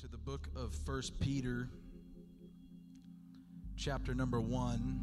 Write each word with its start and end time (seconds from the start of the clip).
to 0.00 0.06
the 0.06 0.16
book 0.16 0.48
of 0.54 0.72
First 0.86 1.18
Peter, 1.18 1.68
chapter 3.76 4.14
number 4.14 4.40
1, 4.40 5.00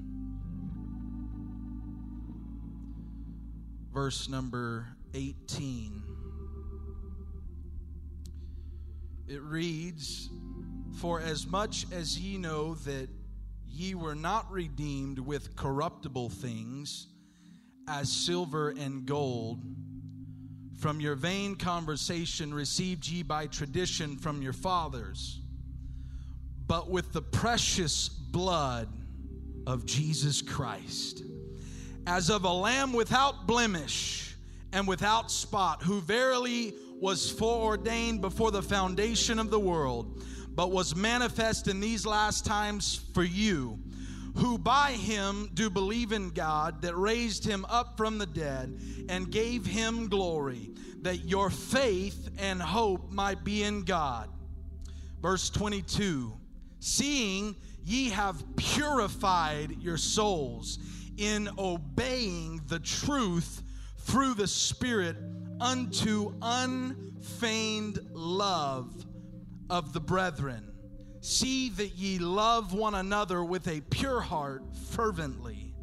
verse 3.92 4.30
number 4.30 4.88
18. 5.14 6.02
It 9.28 9.42
reads, 9.42 10.30
For 11.02 11.20
as 11.20 11.46
much 11.46 11.88
as 11.92 12.18
ye 12.18 12.38
know 12.38 12.76
that 12.76 13.10
ye 13.68 13.96
were 13.96 14.16
not 14.16 14.50
redeemed 14.50 15.20
with 15.20 15.58
corruptible 15.58 16.30
things, 16.30 17.08
as 17.90 18.10
silver 18.10 18.70
and 18.70 19.06
gold, 19.06 19.62
from 20.78 21.00
your 21.00 21.16
vain 21.16 21.56
conversation 21.56 22.54
received 22.54 23.08
ye 23.08 23.24
by 23.24 23.48
tradition 23.48 24.18
from 24.18 24.42
your 24.42 24.54
fathers, 24.54 25.40
but 26.68 26.90
with 26.90 27.14
the 27.14 27.22
precious 27.22 28.10
blood 28.10 28.90
of 29.68 29.86
Jesus 29.86 30.42
Christ, 30.42 31.24
as 32.06 32.30
of 32.30 32.44
a 32.44 32.52
lamb 32.52 32.94
without 32.94 33.48
blemish 33.48 34.36
and 34.74 34.88
without 34.88 35.32
spot, 35.32 35.82
who 35.82 36.02
verily 36.02 36.74
was 37.00 37.32
foreordained 37.32 38.22
before 38.22 38.52
the 38.52 38.62
foundation 38.62 39.40
of 39.40 39.50
the 39.50 39.60
world, 39.60 40.24
but 40.54 40.72
was 40.72 40.96
manifest 40.96 41.68
in 41.68 41.80
these 41.80 42.06
last 42.06 42.46
times 42.46 43.02
for 43.14 43.24
you 43.24 43.80
who 44.38 44.58
by 44.58 44.92
him 44.92 45.50
do 45.54 45.70
believe 45.70 46.12
in 46.12 46.30
God 46.30 46.82
that 46.82 46.96
raised 46.96 47.46
him 47.46 47.66
up 47.70 47.98
from 47.98 48.18
the 48.18 48.26
dead 48.26 48.80
and 49.10 49.32
gave 49.32 49.66
him 49.66 50.10
glory, 50.10 50.72
that 51.02 51.26
your 51.26 51.50
faith 51.50 52.30
and 52.38 52.62
hope 52.62 53.12
might 53.12 53.44
be 53.44 53.64
in 53.64 53.84
God. 53.84 54.30
Verse 55.22 55.50
22 55.50 56.34
Seeing 56.80 57.56
ye 57.84 58.10
have 58.10 58.44
purified 58.58 59.82
your 59.82 59.98
souls 59.98 60.80
in 61.18 61.50
obeying 61.58 62.62
the 62.68 62.80
truth 62.80 63.62
through 64.00 64.34
the 64.34 64.48
Spirit 64.48 65.16
unto 65.60 66.34
unfeigned 66.42 68.00
love 68.12 69.06
of 69.70 69.94
the 69.94 70.00
brethren. 70.00 70.75
See 71.26 71.70
that 71.70 71.96
ye 71.96 72.20
love 72.20 72.72
one 72.76 72.94
another 72.94 73.44
with 73.44 73.68
a 73.68 73.82
pure 73.82 74.22
heart 74.22 74.62
fervently, 74.92 75.74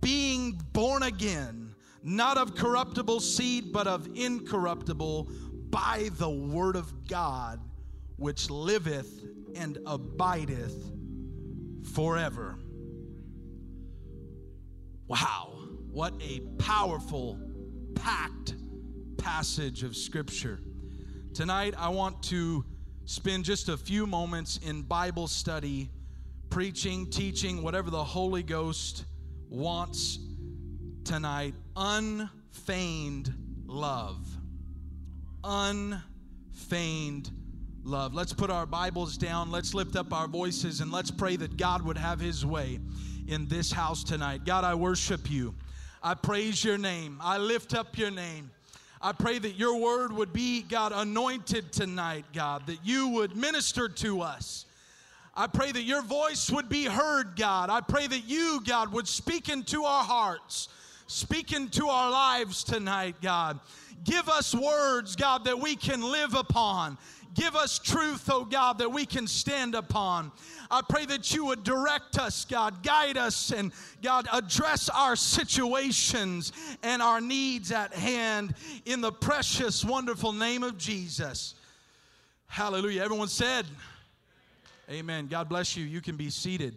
being 0.00 0.60
born 0.72 1.04
again, 1.04 1.72
not 2.02 2.36
of 2.36 2.56
corruptible 2.56 3.20
seed, 3.20 3.72
but 3.72 3.86
of 3.86 4.08
incorruptible, 4.16 5.30
by 5.70 6.10
the 6.14 6.28
word 6.28 6.74
of 6.74 7.06
God, 7.06 7.60
which 8.16 8.50
liveth 8.50 9.22
and 9.54 9.78
abideth 9.86 10.74
forever. 11.94 12.58
Wow, 15.06 15.52
what 15.92 16.14
a 16.20 16.40
powerful, 16.58 17.38
packed 17.94 18.56
passage 19.16 19.84
of 19.84 19.96
Scripture. 19.96 20.58
Tonight, 21.34 21.74
I 21.78 21.90
want 21.90 22.20
to 22.24 22.64
spend 23.10 23.44
just 23.44 23.68
a 23.68 23.76
few 23.76 24.06
moments 24.06 24.60
in 24.64 24.82
Bible 24.82 25.26
study, 25.26 25.90
preaching, 26.48 27.10
teaching, 27.10 27.60
whatever 27.60 27.90
the 27.90 28.04
Holy 28.04 28.44
Ghost 28.44 29.04
wants 29.48 30.20
tonight. 31.02 31.52
Unfeigned 31.74 33.34
love. 33.66 34.24
Unfeigned 35.42 37.32
love. 37.82 38.14
Let's 38.14 38.32
put 38.32 38.48
our 38.48 38.64
Bibles 38.64 39.18
down. 39.18 39.50
Let's 39.50 39.74
lift 39.74 39.96
up 39.96 40.12
our 40.12 40.28
voices 40.28 40.80
and 40.80 40.92
let's 40.92 41.10
pray 41.10 41.34
that 41.34 41.56
God 41.56 41.82
would 41.82 41.98
have 41.98 42.20
His 42.20 42.46
way 42.46 42.78
in 43.26 43.48
this 43.48 43.72
house 43.72 44.04
tonight. 44.04 44.44
God, 44.44 44.62
I 44.62 44.76
worship 44.76 45.28
you. 45.28 45.56
I 46.00 46.14
praise 46.14 46.62
your 46.62 46.78
name. 46.78 47.18
I 47.20 47.38
lift 47.38 47.74
up 47.74 47.98
your 47.98 48.12
name. 48.12 48.52
I 49.02 49.12
pray 49.12 49.38
that 49.38 49.54
your 49.56 49.76
word 49.76 50.12
would 50.12 50.32
be, 50.32 50.60
God, 50.62 50.92
anointed 50.94 51.72
tonight, 51.72 52.26
God, 52.34 52.66
that 52.66 52.84
you 52.84 53.08
would 53.08 53.34
minister 53.34 53.88
to 53.88 54.20
us. 54.20 54.66
I 55.34 55.46
pray 55.46 55.72
that 55.72 55.84
your 55.84 56.02
voice 56.02 56.50
would 56.50 56.68
be 56.68 56.84
heard, 56.84 57.34
God. 57.34 57.70
I 57.70 57.80
pray 57.80 58.06
that 58.06 58.28
you, 58.28 58.60
God, 58.66 58.92
would 58.92 59.08
speak 59.08 59.48
into 59.48 59.84
our 59.84 60.04
hearts, 60.04 60.68
speak 61.06 61.52
into 61.52 61.86
our 61.86 62.10
lives 62.10 62.62
tonight, 62.62 63.16
God. 63.22 63.58
Give 64.04 64.28
us 64.28 64.54
words, 64.54 65.16
God, 65.16 65.44
that 65.44 65.58
we 65.58 65.76
can 65.76 66.02
live 66.02 66.34
upon. 66.34 66.98
Give 67.34 67.54
us 67.54 67.78
truth, 67.78 68.28
oh 68.30 68.44
God, 68.44 68.78
that 68.78 68.90
we 68.90 69.06
can 69.06 69.26
stand 69.26 69.74
upon. 69.74 70.32
I 70.70 70.82
pray 70.88 71.06
that 71.06 71.32
you 71.34 71.44
would 71.46 71.62
direct 71.62 72.18
us, 72.18 72.44
God, 72.44 72.82
guide 72.82 73.16
us, 73.16 73.52
and 73.52 73.72
God, 74.02 74.26
address 74.32 74.88
our 74.88 75.16
situations 75.16 76.52
and 76.82 77.00
our 77.00 77.20
needs 77.20 77.72
at 77.72 77.92
hand 77.92 78.54
in 78.84 79.00
the 79.00 79.12
precious, 79.12 79.84
wonderful 79.84 80.32
name 80.32 80.62
of 80.62 80.76
Jesus. 80.76 81.54
Hallelujah. 82.46 83.02
Everyone 83.02 83.28
said, 83.28 83.66
Amen. 84.90 85.28
God 85.28 85.48
bless 85.48 85.76
you. 85.76 85.84
You 85.84 86.00
can 86.00 86.16
be 86.16 86.30
seated. 86.30 86.74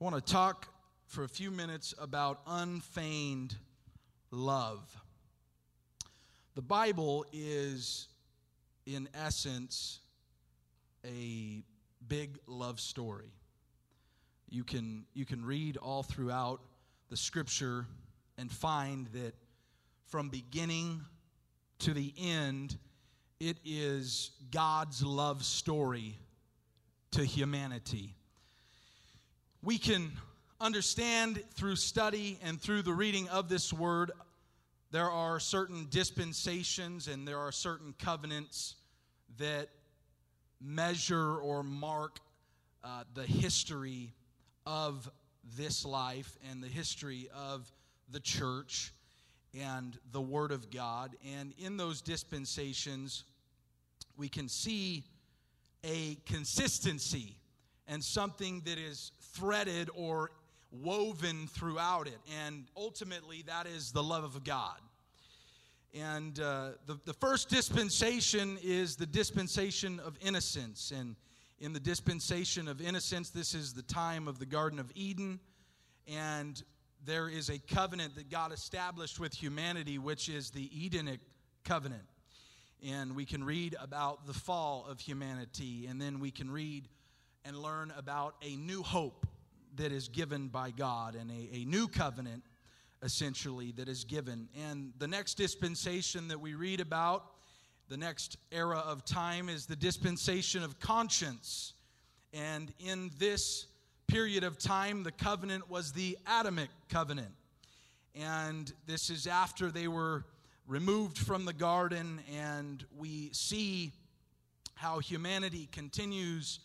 I 0.00 0.04
want 0.04 0.16
to 0.16 0.32
talk 0.32 0.66
for 1.06 1.22
a 1.22 1.28
few 1.28 1.52
minutes 1.52 1.94
about 1.96 2.40
unfeigned 2.44 3.54
love. 4.32 5.01
The 6.54 6.62
Bible 6.62 7.24
is 7.32 8.08
in 8.84 9.08
essence, 9.14 10.00
a 11.02 11.62
big 12.06 12.38
love 12.46 12.78
story. 12.78 13.32
You 14.50 14.62
can, 14.62 15.06
you 15.14 15.24
can 15.24 15.46
read 15.46 15.78
all 15.78 16.02
throughout 16.02 16.60
the 17.08 17.16
scripture 17.16 17.86
and 18.36 18.52
find 18.52 19.06
that 19.14 19.34
from 20.08 20.28
beginning 20.28 21.00
to 21.78 21.94
the 21.94 22.12
end, 22.18 22.76
it 23.40 23.56
is 23.64 24.32
God's 24.50 25.02
love 25.02 25.44
story 25.44 26.18
to 27.12 27.24
humanity. 27.24 28.14
We 29.62 29.78
can 29.78 30.12
understand 30.60 31.42
through 31.54 31.76
study 31.76 32.38
and 32.42 32.60
through 32.60 32.82
the 32.82 32.92
reading 32.92 33.28
of 33.30 33.48
this 33.48 33.72
word 33.72 34.10
there 34.92 35.10
are 35.10 35.40
certain 35.40 35.86
dispensations 35.88 37.08
and 37.08 37.26
there 37.26 37.38
are 37.38 37.50
certain 37.50 37.94
covenants 37.98 38.74
that 39.38 39.70
measure 40.60 41.38
or 41.38 41.62
mark 41.62 42.18
uh, 42.84 43.04
the 43.14 43.22
history 43.22 44.12
of 44.66 45.10
this 45.56 45.86
life 45.86 46.36
and 46.50 46.62
the 46.62 46.68
history 46.68 47.28
of 47.34 47.72
the 48.10 48.20
church 48.20 48.92
and 49.58 49.98
the 50.12 50.20
Word 50.20 50.52
of 50.52 50.70
God. 50.70 51.16
And 51.36 51.54
in 51.58 51.78
those 51.78 52.02
dispensations, 52.02 53.24
we 54.18 54.28
can 54.28 54.46
see 54.46 55.04
a 55.84 56.16
consistency 56.26 57.34
and 57.88 58.04
something 58.04 58.60
that 58.66 58.78
is 58.78 59.12
threaded 59.32 59.88
or 59.94 60.32
woven 60.72 61.46
throughout 61.46 62.06
it. 62.06 62.18
And 62.44 62.64
ultimately, 62.76 63.42
that 63.46 63.66
is 63.66 63.92
the 63.92 64.02
love 64.02 64.24
of 64.24 64.42
God. 64.42 64.78
And 65.94 66.40
uh, 66.40 66.70
the, 66.86 66.98
the 67.04 67.12
first 67.12 67.50
dispensation 67.50 68.58
is 68.62 68.96
the 68.96 69.06
dispensation 69.06 70.00
of 70.00 70.16
innocence. 70.22 70.92
And 70.96 71.16
in 71.60 71.72
the 71.72 71.80
dispensation 71.80 72.66
of 72.66 72.80
innocence, 72.80 73.30
this 73.30 73.54
is 73.54 73.74
the 73.74 73.82
time 73.82 74.26
of 74.26 74.38
the 74.38 74.46
Garden 74.46 74.78
of 74.78 74.90
Eden. 74.94 75.38
And 76.08 76.62
there 77.04 77.28
is 77.28 77.50
a 77.50 77.58
covenant 77.58 78.14
that 78.14 78.30
God 78.30 78.52
established 78.52 79.20
with 79.20 79.34
humanity, 79.34 79.98
which 79.98 80.28
is 80.28 80.50
the 80.50 80.70
Edenic 80.74 81.20
covenant. 81.64 82.04
And 82.84 83.14
we 83.14 83.26
can 83.26 83.44
read 83.44 83.76
about 83.80 84.26
the 84.26 84.32
fall 84.32 84.86
of 84.88 84.98
humanity, 84.98 85.86
and 85.86 86.00
then 86.00 86.18
we 86.18 86.30
can 86.32 86.50
read 86.50 86.88
and 87.44 87.56
learn 87.56 87.92
about 87.96 88.34
a 88.42 88.56
new 88.56 88.82
hope 88.82 89.26
that 89.76 89.92
is 89.92 90.08
given 90.08 90.48
by 90.48 90.70
God 90.70 91.14
and 91.14 91.30
a, 91.30 91.56
a 91.56 91.64
new 91.64 91.88
covenant, 91.88 92.42
essentially, 93.02 93.72
that 93.72 93.88
is 93.88 94.04
given. 94.04 94.48
And 94.68 94.92
the 94.98 95.08
next 95.08 95.34
dispensation 95.34 96.28
that 96.28 96.40
we 96.40 96.54
read 96.54 96.80
about, 96.80 97.24
the 97.88 97.96
next 97.96 98.36
era 98.50 98.78
of 98.78 99.04
time, 99.04 99.48
is 99.48 99.66
the 99.66 99.76
dispensation 99.76 100.62
of 100.62 100.78
conscience. 100.78 101.74
And 102.32 102.72
in 102.78 103.10
this 103.18 103.66
period 104.06 104.44
of 104.44 104.58
time, 104.58 105.02
the 105.02 105.12
covenant 105.12 105.70
was 105.70 105.92
the 105.92 106.18
Adamic 106.26 106.70
covenant. 106.88 107.32
And 108.14 108.72
this 108.86 109.10
is 109.10 109.26
after 109.26 109.70
they 109.70 109.88
were 109.88 110.24
removed 110.66 111.18
from 111.18 111.44
the 111.44 111.52
garden, 111.52 112.20
and 112.32 112.84
we 112.96 113.30
see 113.32 113.92
how 114.74 114.98
humanity 114.98 115.68
continues 115.72 116.60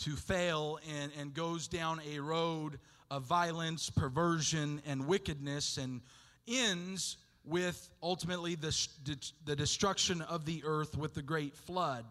to 0.00 0.16
fail 0.16 0.78
and, 1.00 1.12
and 1.18 1.34
goes 1.34 1.68
down 1.68 2.00
a 2.10 2.18
road 2.18 2.78
of 3.10 3.24
violence, 3.24 3.90
perversion, 3.90 4.80
and 4.86 5.06
wickedness, 5.06 5.76
and 5.76 6.00
ends 6.46 7.16
with 7.44 7.90
ultimately 8.02 8.54
the, 8.54 8.74
the 9.44 9.56
destruction 9.56 10.22
of 10.22 10.44
the 10.44 10.62
earth 10.64 10.96
with 10.96 11.14
the 11.14 11.22
great 11.22 11.56
flood. 11.56 12.04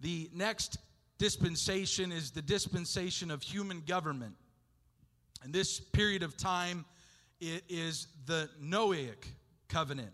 The 0.00 0.30
next 0.34 0.78
dispensation 1.18 2.12
is 2.12 2.30
the 2.30 2.42
dispensation 2.42 3.30
of 3.30 3.42
human 3.42 3.80
government. 3.80 4.34
And 5.42 5.52
this 5.52 5.80
period 5.80 6.22
of 6.22 6.36
time, 6.36 6.84
it 7.40 7.64
is 7.68 8.06
the 8.26 8.50
Noahic 8.62 9.26
covenant. 9.68 10.12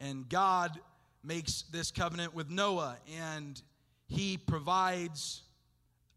And 0.00 0.28
God 0.28 0.78
makes 1.22 1.62
this 1.72 1.90
covenant 1.90 2.34
with 2.34 2.50
Noah, 2.50 2.96
and 3.18 3.60
he 4.06 4.36
provides 4.36 5.42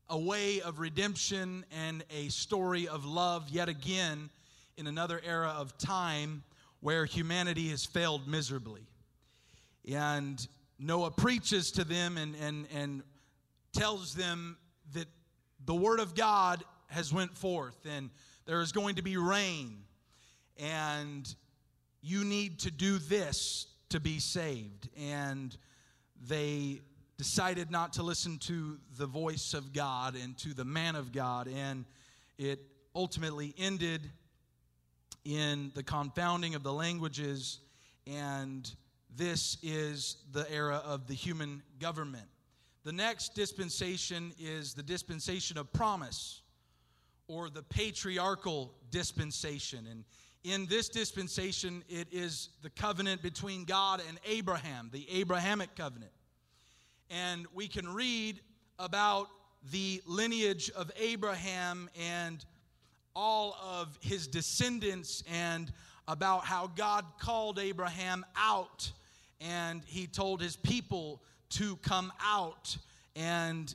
a 0.10 0.18
way 0.18 0.62
of 0.62 0.80
redemption 0.80 1.66
and 1.72 2.04
a 2.10 2.30
story 2.30 2.88
of 2.88 3.06
love 3.06 3.50
yet 3.50 3.68
again 3.68 4.30
in 4.78 4.88
another 4.88 5.22
era 5.26 5.54
of 5.58 5.78
time 5.78 6.44
where 6.80 7.06
humanity 7.06 7.70
has 7.70 7.86
failed 7.86 8.28
miserably. 8.28 8.88
And 9.90 10.46
Noah 10.80 11.12
preaches 11.12 11.72
to 11.72 11.84
them 11.84 12.18
and, 12.18 12.36
and, 12.36 12.68
and 12.74 13.04
tells 13.74 14.14
them 14.14 14.58
that 14.94 15.08
the 15.66 15.76
word 15.76 16.00
of 16.00 16.16
God 16.16 16.64
has 16.88 17.12
went 17.12 17.38
forth 17.38 17.78
and 17.86 18.10
there 18.46 18.62
is 18.62 18.72
going 18.72 18.96
to 18.96 19.02
be 19.02 19.18
rain 19.18 19.80
and 20.58 21.36
you 22.02 22.24
need 22.24 22.60
to 22.60 22.72
do 22.72 22.98
this 22.98 23.68
to 23.90 24.00
be 24.00 24.20
saved 24.20 24.88
and 24.98 25.58
they 26.28 26.80
decided 27.18 27.72
not 27.72 27.94
to 27.94 28.04
listen 28.04 28.38
to 28.38 28.78
the 28.98 29.06
voice 29.06 29.54
of 29.54 29.74
God 29.74 30.16
and 30.16 30.38
to 30.40 30.54
the 30.54 30.66
man 30.66 30.96
of 30.96 31.12
God 31.12 31.48
and 31.48 31.86
it 32.38 32.60
ultimately 32.96 33.54
ended 33.58 34.10
in 35.26 35.72
the 35.76 35.84
confounding 35.84 36.56
of 36.56 36.64
the 36.64 36.74
languages 36.74 37.60
and 38.06 38.72
this 39.16 39.58
is 39.64 40.18
the 40.32 40.50
era 40.52 40.82
of 40.86 41.08
the 41.08 41.14
human 41.14 41.62
government 41.80 42.28
the 42.88 42.94
next 42.94 43.36
dispensation 43.36 44.32
is 44.40 44.74
the 44.74 44.82
dispensation 44.82 45.58
of 45.58 45.74
promise 45.74 46.42
or 47.28 47.50
the 47.50 47.64
patriarchal 47.64 48.74
dispensation. 48.92 49.86
And 49.90 50.06
in 50.44 50.66
this 50.68 50.88
dispensation, 50.88 51.84
it 51.90 52.08
is 52.12 52.50
the 52.62 52.70
covenant 52.70 53.22
between 53.22 53.66
God 53.66 54.02
and 54.08 54.18
Abraham, 54.26 54.90
the 54.94 55.06
Abrahamic 55.12 55.76
covenant. 55.76 56.12
And 57.10 57.46
we 57.54 57.68
can 57.68 57.94
read 57.94 58.42
about 58.80 59.28
the 59.72 60.02
lineage 60.06 60.70
of 60.72 60.92
Abraham 61.00 61.90
and 62.00 62.44
all 63.16 63.58
of 63.64 63.98
his 64.02 64.28
descendants 64.28 65.24
and 65.32 65.72
about 66.08 66.46
how 66.46 66.68
God 66.68 67.06
called 67.20 67.60
Abraham 67.60 68.26
out 68.36 68.92
and 69.42 69.84
he 69.86 70.08
told 70.08 70.42
his 70.42 70.56
people 70.56 71.22
to 71.50 71.76
come 71.78 72.12
out. 72.24 72.78
And 73.16 73.74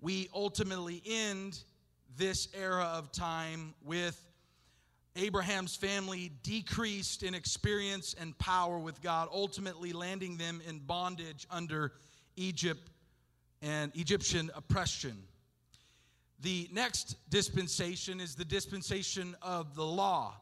we 0.00 0.28
ultimately 0.34 1.02
end 1.06 1.62
this 2.16 2.48
era 2.54 2.84
of 2.94 3.12
time 3.12 3.74
with 3.84 4.20
Abraham's 5.16 5.74
family 5.74 6.30
decreased 6.42 7.22
in 7.22 7.34
experience 7.34 8.14
and 8.18 8.36
power 8.38 8.78
with 8.78 9.02
God, 9.02 9.28
ultimately 9.32 9.92
landing 9.92 10.36
them 10.36 10.60
in 10.66 10.78
bondage 10.78 11.46
under 11.50 11.92
Egypt 12.38 12.90
and 13.60 13.92
Egyptian 13.94 14.50
oppression. 14.54 15.16
The 16.40 16.68
next 16.72 17.16
dispensation 17.30 18.20
is 18.20 18.34
the 18.34 18.44
dispensation 18.44 19.34
of 19.42 19.74
the 19.74 19.84
law. 19.84 20.34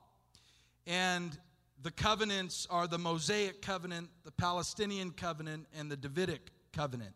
And 0.86 1.36
the 1.82 1.90
covenants 1.90 2.66
are 2.70 2.86
the 2.86 2.98
Mosaic 2.98 3.62
covenant, 3.62 4.08
the 4.24 4.30
Palestinian 4.30 5.10
covenant, 5.10 5.66
and 5.76 5.90
the 5.90 5.96
Davidic 5.96 6.50
covenant. 6.72 7.14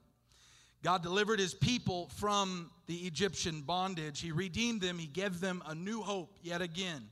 God 0.83 1.03
delivered 1.03 1.39
his 1.39 1.53
people 1.53 2.09
from 2.17 2.71
the 2.87 2.97
Egyptian 2.97 3.61
bondage. 3.61 4.21
He 4.21 4.33
redeemed 4.33 4.81
them. 4.81 4.99
He 4.99 5.07
gave 5.07 5.41
them 5.41 5.63
a 5.67 5.75
new 5.75 6.01
hope 6.01 6.39
yet 6.43 6.63
again. 6.63 7.09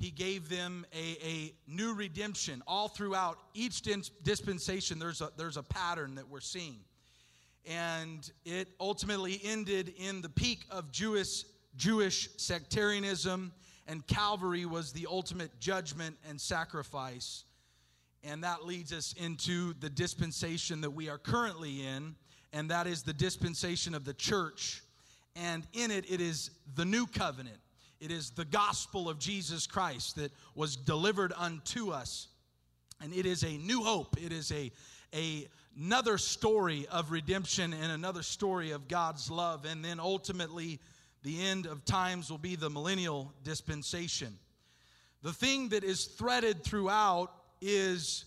He 0.00 0.10
gave 0.10 0.48
them 0.48 0.84
a, 0.92 1.16
a 1.24 1.52
new 1.68 1.94
redemption 1.94 2.62
all 2.66 2.88
throughout 2.88 3.38
each 3.54 3.82
dispensation. 4.24 4.98
There's 4.98 5.20
a, 5.20 5.30
there's 5.36 5.56
a 5.56 5.62
pattern 5.62 6.16
that 6.16 6.28
we're 6.28 6.40
seeing. 6.40 6.80
And 7.64 8.28
it 8.44 8.68
ultimately 8.80 9.40
ended 9.44 9.92
in 9.96 10.22
the 10.22 10.28
peak 10.28 10.64
of 10.70 10.90
Jewish, 10.90 11.44
Jewish 11.76 12.30
sectarianism, 12.38 13.52
and 13.86 14.04
Calvary 14.08 14.66
was 14.66 14.92
the 14.92 15.06
ultimate 15.08 15.60
judgment 15.60 16.16
and 16.28 16.40
sacrifice 16.40 17.44
and 18.22 18.44
that 18.44 18.66
leads 18.66 18.92
us 18.92 19.14
into 19.14 19.74
the 19.80 19.88
dispensation 19.88 20.80
that 20.82 20.90
we 20.90 21.08
are 21.08 21.18
currently 21.18 21.86
in, 21.86 22.14
and 22.52 22.70
that 22.70 22.86
is 22.86 23.02
the 23.02 23.12
dispensation 23.12 23.94
of 23.94 24.04
the 24.04 24.14
church. 24.14 24.82
And 25.36 25.66
in 25.72 25.90
it, 25.90 26.10
it 26.10 26.20
is 26.20 26.50
the 26.74 26.84
new 26.84 27.06
covenant. 27.06 27.58
It 28.00 28.10
is 28.10 28.30
the 28.30 28.44
gospel 28.44 29.08
of 29.08 29.18
Jesus 29.18 29.66
Christ 29.66 30.16
that 30.16 30.32
was 30.54 30.76
delivered 30.76 31.32
unto 31.36 31.90
us. 31.90 32.28
And 33.02 33.12
it 33.12 33.26
is 33.26 33.42
a 33.42 33.58
new 33.58 33.82
hope. 33.82 34.16
It 34.20 34.32
is 34.32 34.50
a, 34.52 34.72
a 35.14 35.48
another 35.76 36.18
story 36.18 36.86
of 36.90 37.10
redemption 37.10 37.72
and 37.72 37.92
another 37.92 38.22
story 38.22 38.70
of 38.70 38.88
God's 38.88 39.30
love. 39.30 39.64
And 39.64 39.84
then 39.84 40.00
ultimately, 40.00 40.80
the 41.22 41.42
end 41.42 41.66
of 41.66 41.84
times 41.84 42.30
will 42.30 42.38
be 42.38 42.56
the 42.56 42.70
millennial 42.70 43.32
dispensation. 43.44 44.38
The 45.22 45.32
thing 45.32 45.68
that 45.70 45.84
is 45.84 46.06
threaded 46.06 46.64
throughout 46.64 47.32
is 47.60 48.24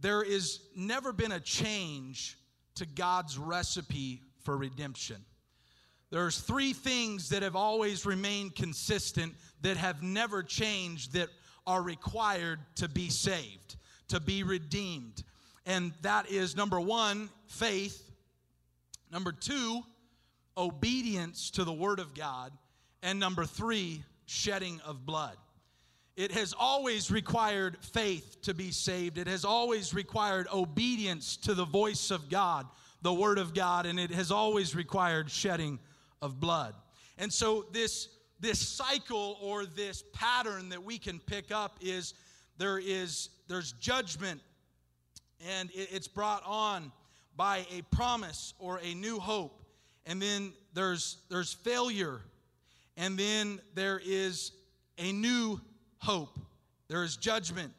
there 0.00 0.22
is 0.22 0.60
never 0.76 1.12
been 1.12 1.32
a 1.32 1.40
change 1.40 2.38
to 2.76 2.86
God's 2.86 3.36
recipe 3.36 4.22
for 4.44 4.56
redemption. 4.56 5.24
There's 6.12 6.38
three 6.38 6.74
things 6.74 7.30
that 7.30 7.42
have 7.42 7.56
always 7.56 8.04
remained 8.04 8.54
consistent 8.54 9.32
that 9.62 9.78
have 9.78 10.02
never 10.02 10.42
changed 10.42 11.14
that 11.14 11.30
are 11.66 11.80
required 11.80 12.60
to 12.76 12.86
be 12.86 13.08
saved, 13.08 13.76
to 14.08 14.20
be 14.20 14.42
redeemed. 14.42 15.24
And 15.64 15.94
that 16.02 16.30
is 16.30 16.54
number 16.54 16.78
1, 16.78 17.30
faith. 17.46 18.10
Number 19.10 19.32
2, 19.32 19.80
obedience 20.58 21.50
to 21.52 21.64
the 21.64 21.72
word 21.72 21.98
of 21.98 22.14
God. 22.14 22.52
And 23.02 23.18
number 23.18 23.46
3, 23.46 24.04
shedding 24.26 24.82
of 24.84 25.06
blood. 25.06 25.38
It 26.14 26.32
has 26.32 26.52
always 26.52 27.10
required 27.10 27.78
faith 27.80 28.42
to 28.42 28.52
be 28.52 28.70
saved. 28.70 29.16
It 29.16 29.28
has 29.28 29.46
always 29.46 29.94
required 29.94 30.46
obedience 30.52 31.38
to 31.38 31.54
the 31.54 31.64
voice 31.64 32.10
of 32.10 32.28
God, 32.28 32.66
the 33.00 33.14
Word 33.14 33.38
of 33.38 33.54
God, 33.54 33.86
and 33.86 33.98
it 33.98 34.10
has 34.10 34.30
always 34.30 34.76
required 34.76 35.30
shedding 35.30 35.78
of 36.22 36.40
blood. 36.40 36.74
And 37.18 37.30
so, 37.30 37.66
this, 37.72 38.08
this 38.40 38.58
cycle 38.58 39.36
or 39.42 39.66
this 39.66 40.02
pattern 40.14 40.70
that 40.70 40.82
we 40.82 40.96
can 40.96 41.18
pick 41.18 41.50
up 41.52 41.76
is 41.82 42.14
there 42.56 42.78
is 42.78 43.28
there's 43.48 43.72
judgment, 43.72 44.40
and 45.46 45.68
it's 45.74 46.08
brought 46.08 46.42
on 46.46 46.90
by 47.36 47.66
a 47.76 47.82
promise 47.94 48.54
or 48.58 48.80
a 48.82 48.94
new 48.94 49.18
hope. 49.18 49.62
And 50.06 50.20
then 50.22 50.52
there's, 50.74 51.18
there's 51.28 51.52
failure, 51.52 52.20
and 52.96 53.18
then 53.18 53.60
there 53.74 54.00
is 54.02 54.52
a 54.98 55.12
new 55.12 55.60
hope. 55.98 56.38
There 56.88 57.04
is 57.04 57.16
judgment, 57.16 57.72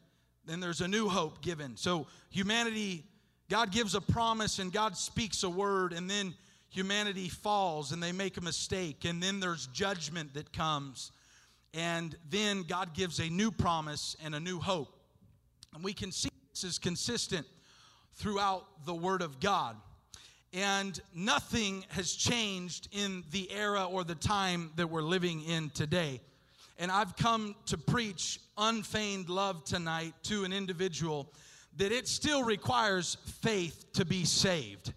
then 0.46 0.60
there's 0.60 0.80
a 0.80 0.88
new 0.88 1.08
hope 1.08 1.40
given. 1.40 1.76
So, 1.76 2.06
humanity, 2.30 3.04
God 3.48 3.72
gives 3.72 3.94
a 3.94 4.00
promise 4.00 4.58
and 4.58 4.72
God 4.72 4.96
speaks 4.96 5.42
a 5.42 5.50
word, 5.50 5.92
and 5.92 6.08
then 6.08 6.34
humanity 6.74 7.28
falls 7.28 7.92
and 7.92 8.02
they 8.02 8.12
make 8.12 8.36
a 8.36 8.40
mistake, 8.40 9.04
and 9.04 9.22
then 9.22 9.38
there's 9.38 9.68
judgment 9.68 10.34
that 10.34 10.52
comes. 10.52 11.12
And 11.72 12.16
then 12.28 12.64
God 12.64 12.94
gives 12.94 13.20
a 13.20 13.28
new 13.28 13.50
promise 13.50 14.16
and 14.24 14.34
a 14.34 14.40
new 14.40 14.58
hope. 14.58 14.88
And 15.74 15.82
we 15.82 15.92
can 15.92 16.12
see 16.12 16.30
this 16.52 16.64
is 16.64 16.78
consistent 16.78 17.46
throughout 18.14 18.64
the 18.86 18.94
Word 18.94 19.22
of 19.22 19.40
God. 19.40 19.76
And 20.52 21.00
nothing 21.14 21.84
has 21.90 22.12
changed 22.12 22.88
in 22.92 23.24
the 23.32 23.50
era 23.50 23.84
or 23.84 24.04
the 24.04 24.14
time 24.14 24.70
that 24.76 24.88
we're 24.88 25.02
living 25.02 25.42
in 25.44 25.70
today. 25.70 26.20
And 26.78 26.90
I've 26.90 27.16
come 27.16 27.56
to 27.66 27.78
preach 27.78 28.40
unfeigned 28.56 29.28
love 29.28 29.64
tonight 29.64 30.14
to 30.24 30.44
an 30.44 30.52
individual 30.52 31.32
that 31.76 31.90
it 31.90 32.06
still 32.06 32.44
requires 32.44 33.16
faith 33.42 33.86
to 33.94 34.04
be 34.04 34.24
saved. 34.24 34.92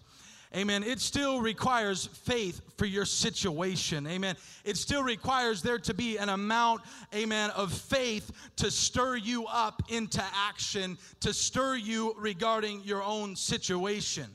Amen. 0.56 0.84
It 0.84 1.02
still 1.02 1.42
requires 1.42 2.08
faith 2.08 2.62
for 2.78 2.86
your 2.86 3.06
situation. 3.06 4.08
Amen. 4.08 4.36
It 4.64 4.78
still 4.78 5.04
requires 5.04 5.62
there 5.62 5.80
to 5.80 5.94
be 5.94 6.18
an 6.18 6.30
amount, 6.30 6.82
amen, 7.14 7.50
of 7.52 7.74
faith 7.74 8.32
to 8.58 8.72
stir 8.72 9.18
you 9.18 9.46
up 9.48 9.82
into 9.90 10.24
action, 10.34 10.98
to 11.20 11.34
stir 11.34 11.76
you 11.76 12.16
regarding 12.18 12.82
your 12.84 13.04
own 13.04 13.36
situation. 13.36 14.26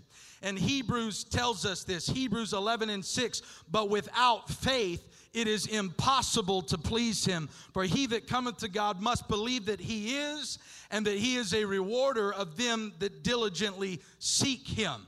And 0.43 0.59
Hebrews 0.59 1.25
tells 1.25 1.65
us 1.65 1.85
this 1.85 2.07
Hebrews 2.09 2.53
11 2.53 2.91
and 2.91 3.05
6 3.05 3.43
but 3.71 3.89
without 3.89 4.51
faith, 4.51 5.09
it 5.33 5.49
is 5.49 5.67
impossible 5.67 6.61
to 6.63 6.77
please 6.77 7.25
him. 7.25 7.49
For 7.73 7.85
he 7.85 8.07
that 8.07 8.27
cometh 8.27 8.59
to 8.59 8.69
God 8.69 9.01
must 9.01 9.29
believe 9.29 9.65
that 9.67 9.81
he 9.81 10.17
is, 10.17 10.59
and 10.91 11.07
that 11.07 11.17
he 11.17 11.37
is 11.37 11.55
a 11.55 11.65
rewarder 11.65 12.35
of 12.35 12.59
them 12.59 12.93
that 12.99 13.23
diligently 13.23 14.03
seek 14.19 14.67
him. 14.69 15.07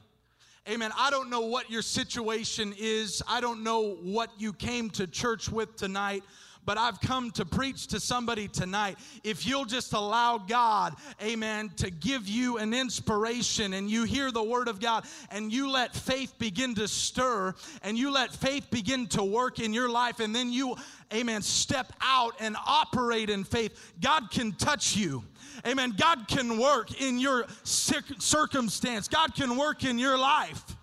Amen. 0.67 0.93
I 0.97 1.11
don't 1.11 1.29
know 1.29 1.43
what 1.43 1.71
your 1.71 1.83
situation 1.83 2.75
is. 2.79 3.23
I 3.29 3.43
don't 3.43 3.63
know 3.63 3.97
what 3.97 4.31
you 4.39 4.55
came 4.55 4.89
to 4.91 5.07
church 5.07 5.51
with 5.51 5.77
tonight 5.77 6.25
but 6.67 6.79
I've 6.79 7.01
come 7.01 7.31
to 7.33 7.45
preach 7.45 7.89
to 7.89 8.01
somebody 8.01 8.49
tonight. 8.49 8.99
If 9.23 9.47
you'll 9.47 9.65
just 9.65 9.93
allow 9.93 10.39
God, 10.39 10.95
amen, 11.23 11.73
to 11.77 11.91
give 11.91 12.29
you 12.29 12.59
an 12.59 12.73
inspiration 12.75 13.75
and 13.75 13.91
you 13.91 14.05
hear 14.05 14.31
the 14.31 14.43
word 14.43 14.69
of 14.69 14.81
God 14.81 15.05
and 15.31 15.53
you 15.53 15.71
let 15.71 15.95
faith 15.95 16.39
begin 16.39 16.75
to 16.77 16.89
stir 16.89 17.55
and 17.83 17.99
you 17.99 18.13
let 18.13 18.33
faith 18.33 18.71
begin 18.71 19.07
to 19.09 19.23
work 19.23 19.59
in 19.59 19.73
your 19.73 19.89
life 19.89 20.21
and 20.21 20.35
then 20.35 20.53
you, 20.53 20.77
amen, 21.13 21.43
step 21.43 21.93
out 22.01 22.35
and 22.41 22.57
operate 22.67 23.31
in 23.31 23.45
faith, 23.45 23.93
God 24.01 24.31
can 24.31 24.53
touch 24.53 24.97
you. 24.97 25.23
Amen. 25.67 25.95
God 25.97 26.27
can 26.29 26.59
work 26.59 27.01
in 27.01 27.19
your 27.19 27.47
circumstance. 27.63 29.09
God 29.09 29.35
can 29.35 29.57
work 29.57 29.85
in 29.85 29.99
your 29.99 30.19
life. 30.19 30.74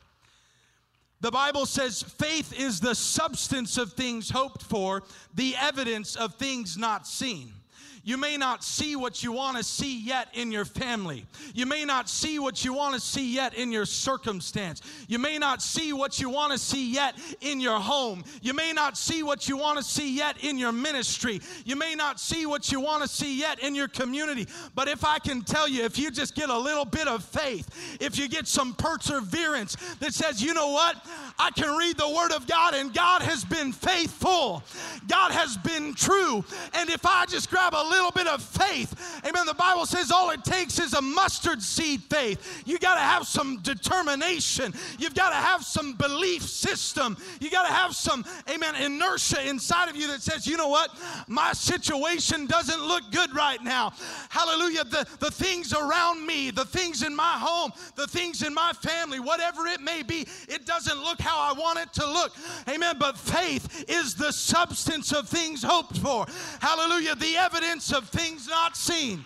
The 1.21 1.31
Bible 1.31 1.67
says 1.67 2.01
faith 2.01 2.51
is 2.59 2.79
the 2.79 2.95
substance 2.95 3.77
of 3.77 3.93
things 3.93 4.31
hoped 4.31 4.63
for, 4.63 5.03
the 5.35 5.55
evidence 5.55 6.15
of 6.15 6.35
things 6.35 6.77
not 6.77 7.07
seen. 7.07 7.53
You 8.03 8.17
may 8.17 8.35
not 8.35 8.63
see 8.63 8.95
what 8.95 9.23
you 9.23 9.31
want 9.31 9.57
to 9.57 9.63
see 9.63 9.99
yet 9.99 10.29
in 10.33 10.51
your 10.51 10.65
family. 10.65 11.25
You 11.53 11.65
may 11.65 11.85
not 11.85 12.09
see 12.09 12.39
what 12.39 12.65
you 12.65 12.73
want 12.73 12.95
to 12.95 12.99
see 12.99 13.35
yet 13.35 13.53
in 13.53 13.71
your 13.71 13.85
circumstance. 13.85 14.81
You 15.07 15.19
may 15.19 15.37
not 15.37 15.61
see 15.61 15.93
what 15.93 16.19
you 16.19 16.29
want 16.29 16.51
to 16.51 16.57
see 16.57 16.91
yet 16.91 17.15
in 17.41 17.59
your 17.59 17.79
home. 17.79 18.23
You 18.41 18.53
may 18.53 18.73
not 18.73 18.97
see 18.97 19.21
what 19.21 19.47
you 19.47 19.55
want 19.55 19.77
to 19.77 19.83
see 19.83 20.15
yet 20.15 20.43
in 20.43 20.57
your 20.57 20.71
ministry. 20.71 21.41
You 21.63 21.75
may 21.75 21.93
not 21.93 22.19
see 22.19 22.45
what 22.47 22.71
you 22.71 22.79
want 22.79 23.03
to 23.03 23.09
see 23.09 23.39
yet 23.39 23.59
in 23.59 23.75
your 23.75 23.87
community. 23.87 24.47
But 24.73 24.87
if 24.87 25.05
I 25.05 25.19
can 25.19 25.41
tell 25.41 25.67
you, 25.67 25.83
if 25.83 25.99
you 25.99 26.09
just 26.09 26.35
get 26.35 26.49
a 26.49 26.57
little 26.57 26.85
bit 26.85 27.07
of 27.07 27.23
faith, 27.23 27.97
if 28.01 28.17
you 28.17 28.27
get 28.27 28.47
some 28.47 28.73
perseverance 28.73 29.77
that 29.99 30.13
says, 30.13 30.41
you 30.41 30.55
know 30.55 30.69
what? 30.69 30.95
I 31.37 31.51
can 31.51 31.77
read 31.77 31.97
the 31.97 32.09
Word 32.09 32.31
of 32.31 32.47
God 32.47 32.73
and 32.73 32.93
God 32.93 33.21
has 33.21 33.43
been 33.43 33.71
faithful, 33.71 34.63
God 35.07 35.31
has 35.31 35.57
been 35.57 35.93
true. 35.93 36.43
And 36.73 36.89
if 36.89 37.05
I 37.05 37.25
just 37.27 37.49
grab 37.49 37.73
a 37.75 37.90
little 37.91 38.11
bit 38.11 38.27
of 38.27 38.41
faith. 38.41 39.21
Amen. 39.25 39.45
The 39.45 39.53
Bible 39.53 39.85
says 39.85 40.11
all 40.11 40.29
it 40.31 40.43
takes 40.43 40.79
is 40.79 40.93
a 40.93 41.01
mustard 41.01 41.61
seed 41.61 42.01
faith. 42.09 42.63
You 42.65 42.79
got 42.79 42.95
to 42.95 43.01
have 43.01 43.27
some 43.27 43.57
determination. 43.61 44.73
You've 44.97 45.13
got 45.13 45.29
to 45.29 45.35
have 45.35 45.63
some 45.63 45.93
belief 45.93 46.43
system. 46.43 47.17
You 47.39 47.49
got 47.49 47.67
to 47.67 47.73
have 47.73 47.95
some, 47.95 48.25
amen, 48.49 48.75
inertia 48.75 49.47
inside 49.47 49.89
of 49.89 49.95
you 49.95 50.07
that 50.07 50.21
says, 50.21 50.47
you 50.47 50.57
know 50.57 50.69
what? 50.69 50.91
My 51.27 51.53
situation 51.53 52.45
doesn't 52.45 52.81
look 52.81 53.03
good 53.11 53.35
right 53.35 53.61
now. 53.63 53.93
Hallelujah. 54.29 54.85
The, 54.85 55.05
the 55.19 55.31
things 55.31 55.73
around 55.73 56.25
me, 56.25 56.51
the 56.51 56.65
things 56.65 57.03
in 57.03 57.15
my 57.15 57.33
home, 57.37 57.71
the 57.95 58.07
things 58.07 58.43
in 58.43 58.53
my 58.53 58.73
family, 58.73 59.19
whatever 59.19 59.67
it 59.67 59.81
may 59.81 60.03
be, 60.03 60.27
it 60.47 60.65
doesn't 60.65 60.99
look 60.99 61.19
how 61.19 61.39
I 61.39 61.53
want 61.57 61.79
it 61.79 61.91
to 61.93 62.05
look. 62.05 62.31
Amen. 62.69 62.95
But 62.99 63.17
faith 63.17 63.85
is 63.89 64.15
the 64.15 64.31
substance 64.31 65.11
of 65.11 65.27
things 65.27 65.63
hoped 65.63 65.97
for. 65.97 66.25
Hallelujah. 66.59 67.15
The 67.15 67.35
evidence 67.37 67.80
evidence 67.81 67.91
of 67.91 68.09
things 68.09 68.47
not 68.47 68.77
seen. 68.77 69.23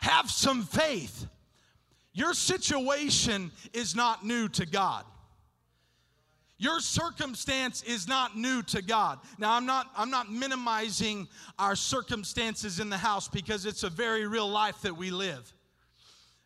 Have 0.00 0.30
some 0.30 0.62
faith. 0.62 1.26
Your 2.12 2.34
situation 2.34 3.50
is 3.72 3.94
not 3.94 4.24
new 4.24 4.48
to 4.50 4.66
God. 4.66 5.04
Your 6.58 6.80
circumstance 6.80 7.82
is 7.82 8.06
not 8.06 8.36
new 8.36 8.62
to 8.64 8.82
God. 8.82 9.18
Now 9.38 9.54
I'm 9.54 9.64
not 9.64 9.86
I'm 9.96 10.10
not 10.10 10.30
minimizing 10.30 11.26
our 11.58 11.74
circumstances 11.74 12.80
in 12.80 12.90
the 12.90 12.98
house 12.98 13.28
because 13.28 13.64
it's 13.64 13.82
a 13.82 13.90
very 13.90 14.26
real 14.26 14.48
life 14.48 14.82
that 14.82 14.94
we 14.94 15.10
live. 15.10 15.52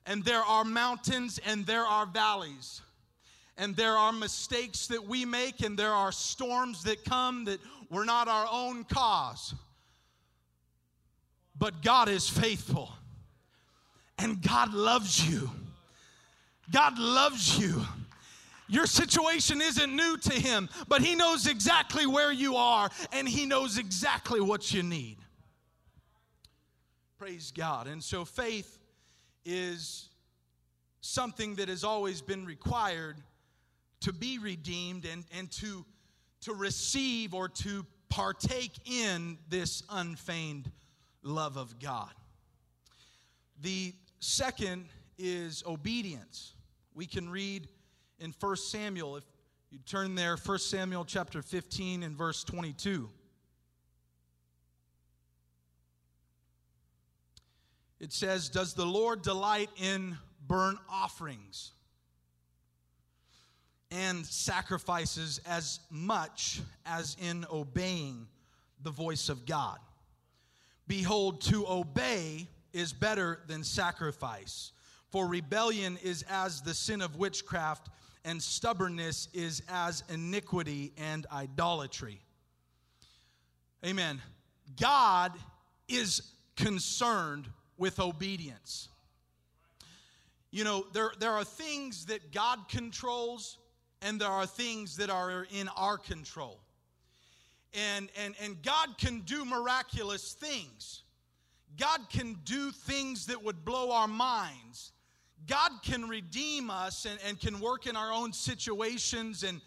And 0.07 0.25
there 0.25 0.43
are 0.43 0.65
mountains 0.65 1.41
and 1.45 1.67
there 1.67 1.85
are 1.85 2.07
valleys. 2.07 2.83
And 3.57 3.77
there 3.77 3.97
are 3.97 4.13
mistakes 4.13 4.89
that 4.89 5.05
we 5.07 5.25
make 5.25 5.63
and 5.63 5.79
there 5.79 5.93
are 5.93 6.13
storms 6.13 6.83
that 6.85 7.05
come 7.05 7.45
that 7.45 7.61
we're 7.91 8.05
not 8.05 8.29
our 8.29 8.47
own 8.50 8.85
cause. 8.85 9.55
But 11.57 11.83
God 11.83 12.09
is 12.09 12.29
faithful. 12.29 12.91
And 14.19 14.41
God 14.43 14.73
loves 14.73 15.29
you. 15.29 15.50
God 16.71 16.99
loves 16.99 17.59
you. 17.59 17.85
Your 18.69 18.87
situation 18.87 19.61
isn't 19.61 19.95
new 19.95 20.17
to 20.17 20.33
Him, 20.33 20.69
but 20.88 21.03
He 21.03 21.14
knows 21.14 21.47
exactly 21.47 22.07
where 22.07 22.33
you 22.33 22.57
are 22.57 22.91
and 23.12 23.29
He 23.29 23.45
knows 23.45 23.76
exactly 23.76 24.41
what 24.41 24.73
you 24.73 24.83
need. 24.83 25.19
Praise 27.19 27.53
God. 27.55 27.87
And 27.87 28.03
so 28.03 28.25
faith 28.25 28.79
is 29.45 30.09
something 31.00 31.57
that 31.57 31.69
has 31.69 31.85
always 31.85 32.23
been 32.23 32.47
required 32.47 33.17
to 34.00 34.12
be 34.12 34.38
redeemed 34.38 35.05
and, 35.05 35.25
and 35.37 35.50
to 35.53 35.85
to 36.45 36.55
receive 36.55 37.35
or 37.35 37.49
to 37.49 37.85
partake 38.09 38.73
in 38.85 39.39
this 39.49 39.83
unfeigned 39.91 40.71
love 41.23 41.57
of 41.57 41.79
God. 41.79 42.13
The 43.61 43.95
second 44.21 44.87
is 45.19 45.63
obedience. 45.67 46.55
We 46.95 47.07
can 47.07 47.29
read 47.29 47.69
in 48.21 48.35
1 48.39 48.57
Samuel, 48.57 49.17
if 49.17 49.25
you 49.71 49.79
turn 49.87 50.15
there, 50.15 50.37
1 50.37 50.59
Samuel 50.59 51.05
chapter 51.05 51.41
15 51.41 52.03
and 52.03 52.17
verse 52.17 52.45
22. 52.45 53.09
It 58.01 58.13
says, 58.13 58.51
Does 58.51 58.75
the 58.75 58.85
Lord 58.85 59.23
delight 59.23 59.71
in 59.77 60.19
burnt 60.47 60.79
offerings? 60.91 61.73
And 63.91 64.25
sacrifices 64.26 65.41
as 65.47 65.81
much 65.91 66.61
as 66.87 67.17
in 67.21 67.47
obeying 67.50 68.26
the 68.83 68.91
voice 68.91 69.29
of 69.29 69.47
God. 69.47 69.79
Behold, 70.87 71.41
to 71.43 71.67
obey 71.67 72.47
is 72.73 72.93
better 72.93 73.41
than 73.47 73.64
sacrifice, 73.64 74.73
for 75.11 75.26
rebellion 75.26 75.99
is 76.03 76.25
as 76.29 76.61
the 76.61 76.75
sin 76.75 77.00
of 77.00 77.17
witchcraft, 77.17 77.88
and 78.25 78.43
stubbornness 78.43 79.29
is 79.33 79.62
as 79.69 80.03
iniquity 80.09 80.93
and 80.97 81.26
idolatry. 81.33 82.21
Amen. 83.85 84.21
God 84.81 85.33
is 85.88 86.33
concerned 86.57 87.47
with 87.76 88.00
obedience. 88.00 88.88
You 90.50 90.64
know, 90.64 90.87
there, 90.93 91.12
there 91.19 91.33
are 91.33 91.45
things 91.45 92.07
that 92.07 92.33
God 92.33 92.69
controls 92.69 93.59
and 94.04 94.20
there 94.20 94.28
are 94.28 94.46
things 94.46 94.96
that 94.99 95.08
are 95.08 95.46
in 95.50 95.66
our 95.76 95.96
control. 95.96 96.61
And, 97.73 98.11
and, 98.23 98.34
and 98.40 98.62
God 98.62 98.99
can 98.99 99.20
do 99.20 99.44
miraculous 99.46 100.34
things. 100.34 101.02
God 101.78 102.00
can 102.11 102.37
do 102.44 102.70
things 102.70 103.26
that 103.26 103.42
would 103.42 103.64
blow 103.64 103.90
our 103.92 104.06
minds. 104.06 104.92
God 105.46 105.73
can 105.82 106.06
redeem 106.06 106.70
us 106.70 107.06
and, 107.06 107.18
and 107.26 107.40
can 107.40 107.58
work 107.61 107.87
in 107.87 107.96
our 107.96 108.12
own 108.12 108.32
situations, 108.32 109.42
and 109.42 109.61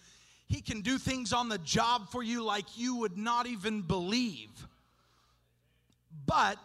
He 0.48 0.62
can 0.62 0.82
do 0.82 1.00
things 1.00 1.34
on 1.34 1.50
the 1.50 1.58
job 1.58 2.10
for 2.12 2.22
you 2.22 2.44
like 2.44 2.77
you 2.77 2.96
would 2.98 3.17
not 3.17 3.48
even 3.48 3.82
believe. 3.82 4.67
But 6.27 6.58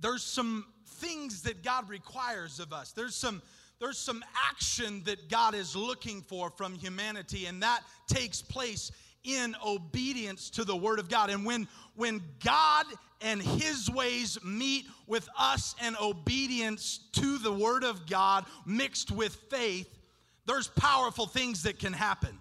there's 0.00 0.22
some 0.22 0.64
things 0.86 1.42
that 1.42 1.62
God 1.62 1.90
requires 1.90 2.58
of 2.58 2.72
us. 2.72 2.92
There's 2.92 3.14
some 3.14 3.42
there's 3.82 3.98
some 3.98 4.24
action 4.48 5.02
that 5.06 5.28
God 5.28 5.56
is 5.56 5.74
looking 5.74 6.22
for 6.22 6.50
from 6.50 6.72
humanity, 6.76 7.46
and 7.46 7.60
that 7.64 7.82
takes 8.06 8.40
place 8.40 8.92
in 9.24 9.56
obedience 9.66 10.50
to 10.50 10.64
the 10.64 10.76
word 10.76 11.00
of 11.00 11.08
God. 11.08 11.30
And 11.30 11.44
when 11.44 11.66
when 11.96 12.22
God 12.44 12.86
and 13.20 13.42
his 13.42 13.90
ways 13.90 14.38
meet 14.44 14.86
with 15.08 15.28
us 15.36 15.74
and 15.80 15.96
obedience 16.00 17.00
to 17.14 17.38
the 17.38 17.52
word 17.52 17.82
of 17.82 18.06
God 18.06 18.46
mixed 18.64 19.10
with 19.10 19.34
faith, 19.50 19.98
there's 20.46 20.68
powerful 20.68 21.26
things 21.26 21.64
that 21.64 21.80
can 21.80 21.92
happen. 21.92 22.38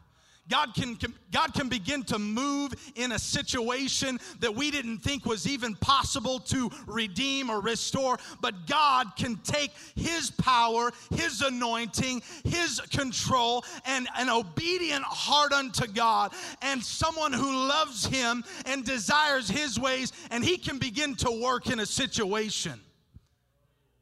God 0.52 0.74
can, 0.76 0.98
God 1.32 1.54
can 1.54 1.70
begin 1.70 2.04
to 2.04 2.20
move 2.20 2.74
in 2.96 3.14
a 3.14 3.20
situation 3.20 4.20
that 4.42 4.54
we 4.54 4.70
didn't 4.70 5.00
think 5.00 5.26
was 5.26 5.48
even 5.48 5.76
possible 5.76 6.40
to 6.40 6.70
redeem 6.86 7.50
or 7.50 7.62
restore. 7.62 8.20
But 8.42 8.68
God 8.68 9.16
can 9.16 9.38
take 9.38 9.72
His 9.96 10.30
power, 10.30 10.92
His 11.16 11.42
anointing, 11.42 12.22
His 12.44 12.82
control, 12.92 13.64
and 13.86 14.10
an 14.18 14.30
obedient 14.30 15.06
heart 15.06 15.54
unto 15.54 15.88
God, 15.88 16.34
and 16.62 16.84
someone 16.84 17.32
who 17.32 17.68
loves 17.68 18.06
Him 18.06 18.44
and 18.66 18.84
desires 18.84 19.50
His 19.50 19.80
ways, 19.80 20.12
and 20.32 20.44
He 20.44 20.58
can 20.58 20.78
begin 20.78 21.16
to 21.16 21.32
work 21.32 21.70
in 21.70 21.80
a 21.80 21.86
situation. 21.86 22.80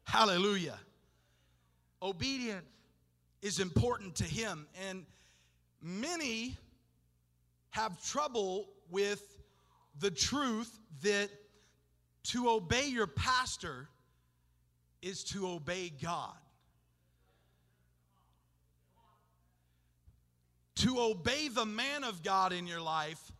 Hallelujah. 0.02 0.78
obedience 2.02 2.64
is 3.42 3.60
important 3.60 4.14
to 4.16 4.24
him. 4.24 4.66
And 4.88 5.06
many 5.82 6.56
have 7.70 8.02
trouble 8.04 8.68
with 8.90 9.22
the 9.98 10.10
truth 10.10 10.78
that 11.02 11.30
to 12.24 12.48
obey 12.48 12.88
your 12.88 13.06
pastor 13.06 13.88
is 15.02 15.24
to 15.24 15.48
obey 15.48 15.90
God. 16.02 16.34
To 20.76 21.00
obey 21.00 21.48
the 21.48 21.66
man 21.66 22.04
of 22.04 22.22
God 22.22 22.52
in 22.52 22.66
your 22.66 22.80
life 22.80 23.32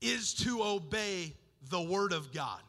is 0.00 0.34
to 0.34 0.62
obey 0.62 1.34
the 1.68 1.80
word 1.80 2.12
of 2.12 2.32
God. 2.32 2.60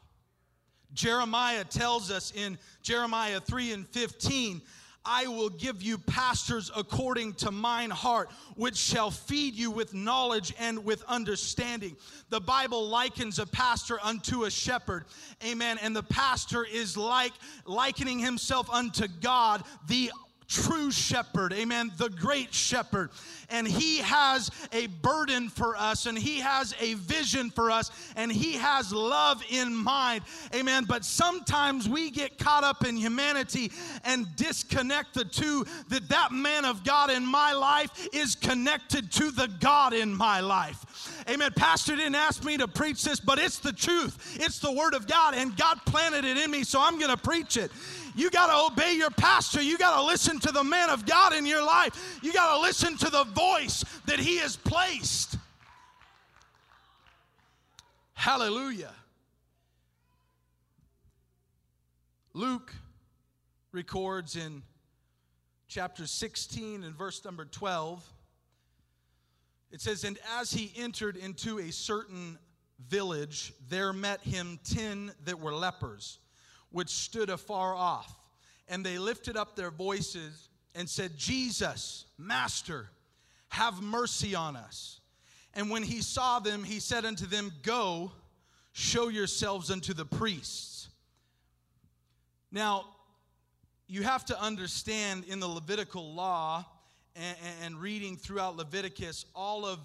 Jeremiah 0.93 1.63
tells 1.63 2.11
us 2.11 2.31
in 2.35 2.57
Jeremiah 2.81 3.39
3 3.39 3.73
and 3.73 3.87
15 3.87 4.61
I 5.05 5.27
will 5.27 5.49
give 5.49 5.81
you 5.81 5.97
pastors 5.97 6.71
according 6.75 7.33
to 7.33 7.51
mine 7.51 7.89
heart, 7.89 8.29
which 8.55 8.77
shall 8.77 9.11
feed 9.11 9.53
you 9.55 9.69
with 9.69 9.93
knowledge 9.93 10.53
and 10.59 10.85
with 10.85 11.03
understanding. 11.07 11.97
The 12.29 12.39
Bible 12.39 12.87
likens 12.87 13.39
a 13.39 13.45
pastor 13.45 13.99
unto 14.01 14.45
a 14.45 14.51
shepherd. 14.51 15.05
Amen. 15.45 15.77
And 15.81 15.95
the 15.95 16.03
pastor 16.03 16.63
is 16.63 16.95
like 16.95 17.33
likening 17.65 18.19
himself 18.19 18.69
unto 18.69 19.07
God, 19.07 19.63
the 19.87 20.11
true 20.47 20.91
shepherd, 20.91 21.53
amen, 21.53 21.91
the 21.97 22.09
great 22.09 22.53
shepherd. 22.53 23.09
And 23.49 23.67
he 23.67 23.97
has 23.99 24.49
a 24.71 24.87
burden 24.87 25.49
for 25.49 25.75
us, 25.75 26.05
and 26.05 26.17
he 26.17 26.39
has 26.39 26.73
a 26.79 26.95
vision 26.95 27.49
for 27.49 27.69
us, 27.69 27.91
and 28.15 28.31
he 28.31 28.53
has 28.53 28.91
love 28.91 29.43
in 29.49 29.75
mind, 29.75 30.23
amen. 30.53 30.85
But 30.87 31.05
sometimes 31.05 31.87
we 31.87 32.09
get 32.09 32.37
caught 32.37 32.63
up 32.63 32.85
in 32.85 32.97
humanity 32.97 33.71
and 34.03 34.27
disconnect 34.35 35.13
the 35.13 35.25
two 35.25 35.65
that 35.89 36.09
that 36.09 36.31
man 36.31 36.65
of 36.65 36.83
God 36.83 37.11
in 37.11 37.25
my 37.25 37.53
life 37.53 38.07
is 38.13 38.35
connected 38.35 39.11
to 39.13 39.31
the 39.31 39.49
God 39.59 39.93
in 39.93 40.13
my 40.15 40.39
life. 40.39 41.23
Amen. 41.29 41.51
Pastor 41.55 41.95
didn't 41.95 42.15
ask 42.15 42.43
me 42.43 42.57
to 42.57 42.67
preach 42.67 43.03
this, 43.03 43.19
but 43.19 43.39
it's 43.39 43.59
the 43.59 43.73
truth. 43.73 44.37
It's 44.39 44.59
the 44.59 44.71
word 44.71 44.93
of 44.93 45.07
God, 45.07 45.35
and 45.35 45.55
God 45.55 45.79
planted 45.85 46.25
it 46.25 46.37
in 46.37 46.51
me, 46.51 46.63
so 46.63 46.79
I'm 46.81 46.97
going 46.97 47.11
to 47.11 47.17
preach 47.17 47.57
it. 47.57 47.71
You 48.15 48.29
got 48.29 48.47
to 48.47 48.73
obey 48.73 48.93
your 48.93 49.09
pastor. 49.09 49.61
You 49.61 49.77
got 49.77 49.97
to 49.97 50.03
listen 50.03 50.39
to 50.39 50.51
the 50.51 50.63
man 50.63 50.89
of 50.89 51.05
God 51.05 51.33
in 51.33 51.45
your 51.45 51.65
life. 51.65 52.19
You 52.21 52.31
got 52.31 52.55
to 52.55 52.61
listen 52.61 52.97
to 52.97 53.09
the 53.09 53.23
voice 53.23 53.83
that 54.05 54.19
he 54.19 54.37
has 54.37 54.55
placed. 54.55 55.37
Hallelujah. 58.13 58.93
Luke 62.33 62.73
records 63.71 64.35
in 64.35 64.63
chapter 65.67 66.05
16 66.05 66.83
and 66.83 66.95
verse 66.95 67.23
number 67.25 67.45
12. 67.45 68.07
It 69.71 69.81
says, 69.81 70.03
And 70.03 70.19
as 70.39 70.51
he 70.51 70.71
entered 70.75 71.17
into 71.17 71.59
a 71.59 71.71
certain 71.71 72.37
village, 72.87 73.53
there 73.69 73.91
met 73.91 74.21
him 74.21 74.59
ten 74.63 75.11
that 75.25 75.39
were 75.39 75.53
lepers 75.53 76.19
which 76.73 76.89
stood 76.89 77.29
afar 77.29 77.73
off. 77.73 78.19
And 78.67 78.85
they 78.85 78.97
lifted 78.97 79.37
up 79.37 79.55
their 79.55 79.71
voices 79.71 80.49
and 80.75 80.89
said, 80.89 81.15
Jesus, 81.15 82.05
Master, 82.17 82.89
have 83.49 83.81
mercy 83.81 84.35
on 84.35 84.55
us. 84.57 84.99
And 85.53 85.69
when 85.69 85.83
he 85.83 86.01
saw 86.01 86.39
them, 86.39 86.63
he 86.63 86.79
said 86.79 87.05
unto 87.05 87.27
them, 87.27 87.51
Go, 87.61 88.11
show 88.71 89.07
yourselves 89.07 89.69
unto 89.69 89.93
the 89.93 90.05
priests. 90.05 90.89
Now, 92.51 92.85
you 93.87 94.01
have 94.01 94.25
to 94.25 94.41
understand 94.41 95.25
in 95.25 95.39
the 95.39 95.47
Levitical 95.47 96.13
law 96.13 96.65
and, 97.15 97.37
and 97.63 97.77
reading 97.79 98.17
throughout 98.17 98.57
Leviticus 98.57 99.25
all 99.35 99.65
of 99.65 99.79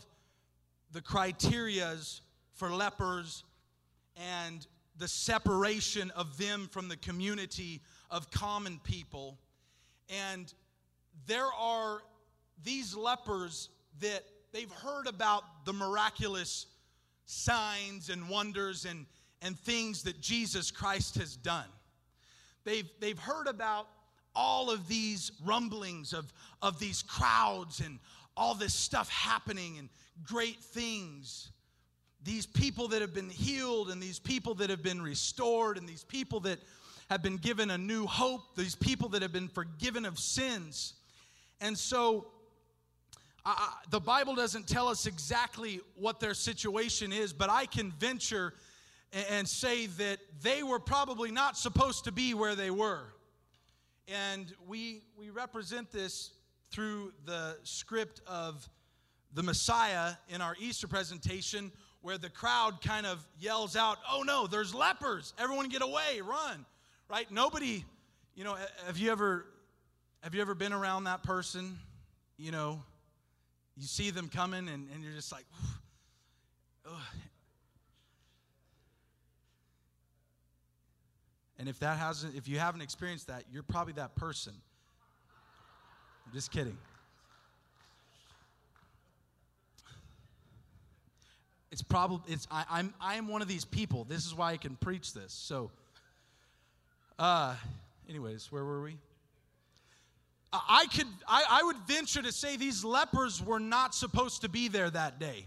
the 0.93 1.03
criterias 1.03 2.21
for 2.55 2.71
lepers 2.71 3.45
and 4.17 4.67
the 4.99 5.09
separation 5.09 6.11
of 6.13 6.37
them 6.39 6.69
from 6.71 6.89
the 6.89 6.97
community 6.97 7.81
of 8.11 8.31
common 8.31 8.81
people. 8.83 9.39
And 10.09 10.53
there 11.27 11.53
are 11.59 12.03
these 12.65 12.97
lepers 12.97 13.69
that 14.01 14.25
they've 14.53 14.71
heard 14.71 15.07
about 15.07 15.65
the 15.65 15.73
miraculous 15.73 16.67
signs 17.27 18.11
and 18.11 18.29
wonders 18.29 18.85
and, 18.85 19.07
and 19.43 19.59
things 19.59 20.03
that 20.03 20.21
Jesus 20.21 20.71
Christ 20.71 21.17
has 21.17 21.37
done. 21.37 21.69
They've, 22.65 22.89
they've 23.01 23.19
heard 23.19 23.47
about 23.47 23.87
all 24.35 24.71
of 24.71 24.89
these 24.89 25.33
rumblings 25.45 26.13
of, 26.13 26.33
of 26.63 26.79
these 26.79 27.03
crowds 27.03 27.81
and 27.81 27.99
all 28.37 28.55
this 28.55 28.75
stuff 28.75 29.09
happening 29.11 29.79
and 29.79 29.89
great 30.25 30.61
things 30.61 31.51
these 32.25 32.47
people 32.47 32.89
that 32.89 33.01
have 33.01 33.15
been 33.15 33.31
healed 33.31 33.91
and 33.91 34.03
these 34.03 34.19
people 34.19 34.55
that 34.55 34.71
have 34.71 34.83
been 34.83 35.01
restored 35.01 35.79
and 35.79 35.89
these 35.89 36.05
people 36.05 36.41
that 36.41 36.59
have 37.11 37.23
been 37.23 37.37
given 37.37 37.71
a 37.71 37.79
new 37.79 38.07
hope, 38.07 38.57
these 38.57 38.75
people 38.75 39.09
that 39.11 39.23
have 39.23 39.33
been 39.33 39.49
forgiven 39.49 40.05
of 40.05 40.19
sins. 40.19 40.95
And 41.61 41.77
so 41.77 42.27
uh, 43.47 43.57
the 43.91 44.01
Bible 44.01 44.35
doesn't 44.35 44.69
tell 44.69 44.89
us 44.89 45.07
exactly 45.07 45.81
what 45.95 46.21
their 46.21 46.35
situation 46.35 47.13
is, 47.13 47.33
but 47.33 47.49
I 47.49 47.67
can 47.67 47.93
venture 47.93 48.55
and 49.31 49.49
say 49.49 49.87
that 49.87 50.19
they 50.43 50.63
were 50.63 50.79
probably 50.79 51.31
not 51.31 51.57
supposed 51.57 52.05
to 52.05 52.13
be 52.13 52.35
where 52.35 52.55
they 52.55 52.71
were. 52.71 53.07
And 54.07 54.53
we, 54.67 55.03
we 55.17 55.31
represent 55.31 55.91
this 55.91 56.33
through 56.71 57.13
the 57.25 57.57
script 57.63 58.21
of 58.27 58.69
the 59.33 59.43
Messiah 59.43 60.13
in 60.29 60.41
our 60.41 60.55
Easter 60.61 60.89
presentation 60.89 61.73
where 62.03 62.19
the 62.19 62.31
crowd 62.31 62.81
kind 62.83 63.07
of 63.07 63.25
yells 63.39 63.77
out, 63.77 63.99
Oh 64.11 64.23
no, 64.23 64.47
there's 64.47 64.75
lepers. 64.75 65.35
Everyone 65.39 65.69
get 65.69 65.83
away, 65.83 66.21
run. 66.23 66.65
Right? 67.09 67.31
Nobody, 67.31 67.85
you 68.35 68.45
know, 68.45 68.57
have 68.87 68.99
you 68.99 69.11
ever 69.11 69.47
have 70.23 70.35
you 70.35 70.41
ever 70.41 70.55
been 70.55 70.73
around 70.73 71.05
that 71.05 71.23
person? 71.23 71.79
You 72.37 72.53
know, 72.53 72.83
you 73.77 73.87
see 73.87 74.11
them 74.11 74.29
coming 74.29 74.69
and, 74.69 74.89
and 74.95 75.03
you're 75.03 75.15
just 75.15 75.33
like, 75.33 75.45
Ugh. 76.87 76.93
And 81.59 81.69
if 81.69 81.81
that 81.81 81.99
hasn't, 81.99 82.37
if 82.37 82.47
you 82.47 82.59
haven't 82.59 82.83
experienced 82.83 83.27
that, 83.27 83.43
you're 83.51 83.65
probably 83.65 83.95
that 83.95 84.15
person. 84.15 84.55
I'm 86.27 86.33
just 86.33 86.53
kidding. 86.53 86.79
It's 91.71 91.83
probably 91.83 92.33
it's 92.33 92.47
I, 92.51 92.65
I'm 92.71 92.95
I 93.01 93.17
am 93.17 93.29
one 93.29 93.43
of 93.43 93.49
these 93.49 93.65
people. 93.65 94.05
This 94.05 94.27
is 94.27 94.35
why 94.35 94.53
I 94.53 94.57
can 94.57 94.77
preach 94.77 95.13
this. 95.13 95.33
So, 95.33 95.71
uh, 97.19 97.55
anyways, 98.09 98.51
where 98.51 98.65
were 98.65 98.83
we? 98.83 98.97
I 100.53 100.87
could 100.95 101.07
I, 101.27 101.45
I 101.51 101.63
would 101.65 101.77
venture 101.87 102.23
to 102.23 102.33
say 102.33 102.57
these 102.57 102.85
lepers 102.85 103.45
were 103.45 103.61
not 103.61 103.95
supposed 103.95 104.41
to 104.43 104.49
be 104.49 104.69
there 104.69 104.89
that 104.89 105.19
day. 105.19 105.47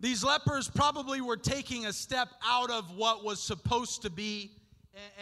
These 0.00 0.24
lepers 0.24 0.68
probably 0.68 1.20
were 1.20 1.36
taking 1.36 1.86
a 1.86 1.92
step 1.92 2.28
out 2.44 2.70
of 2.70 2.96
what 2.96 3.22
was 3.22 3.38
supposed 3.38 4.02
to 4.02 4.10
be 4.10 4.50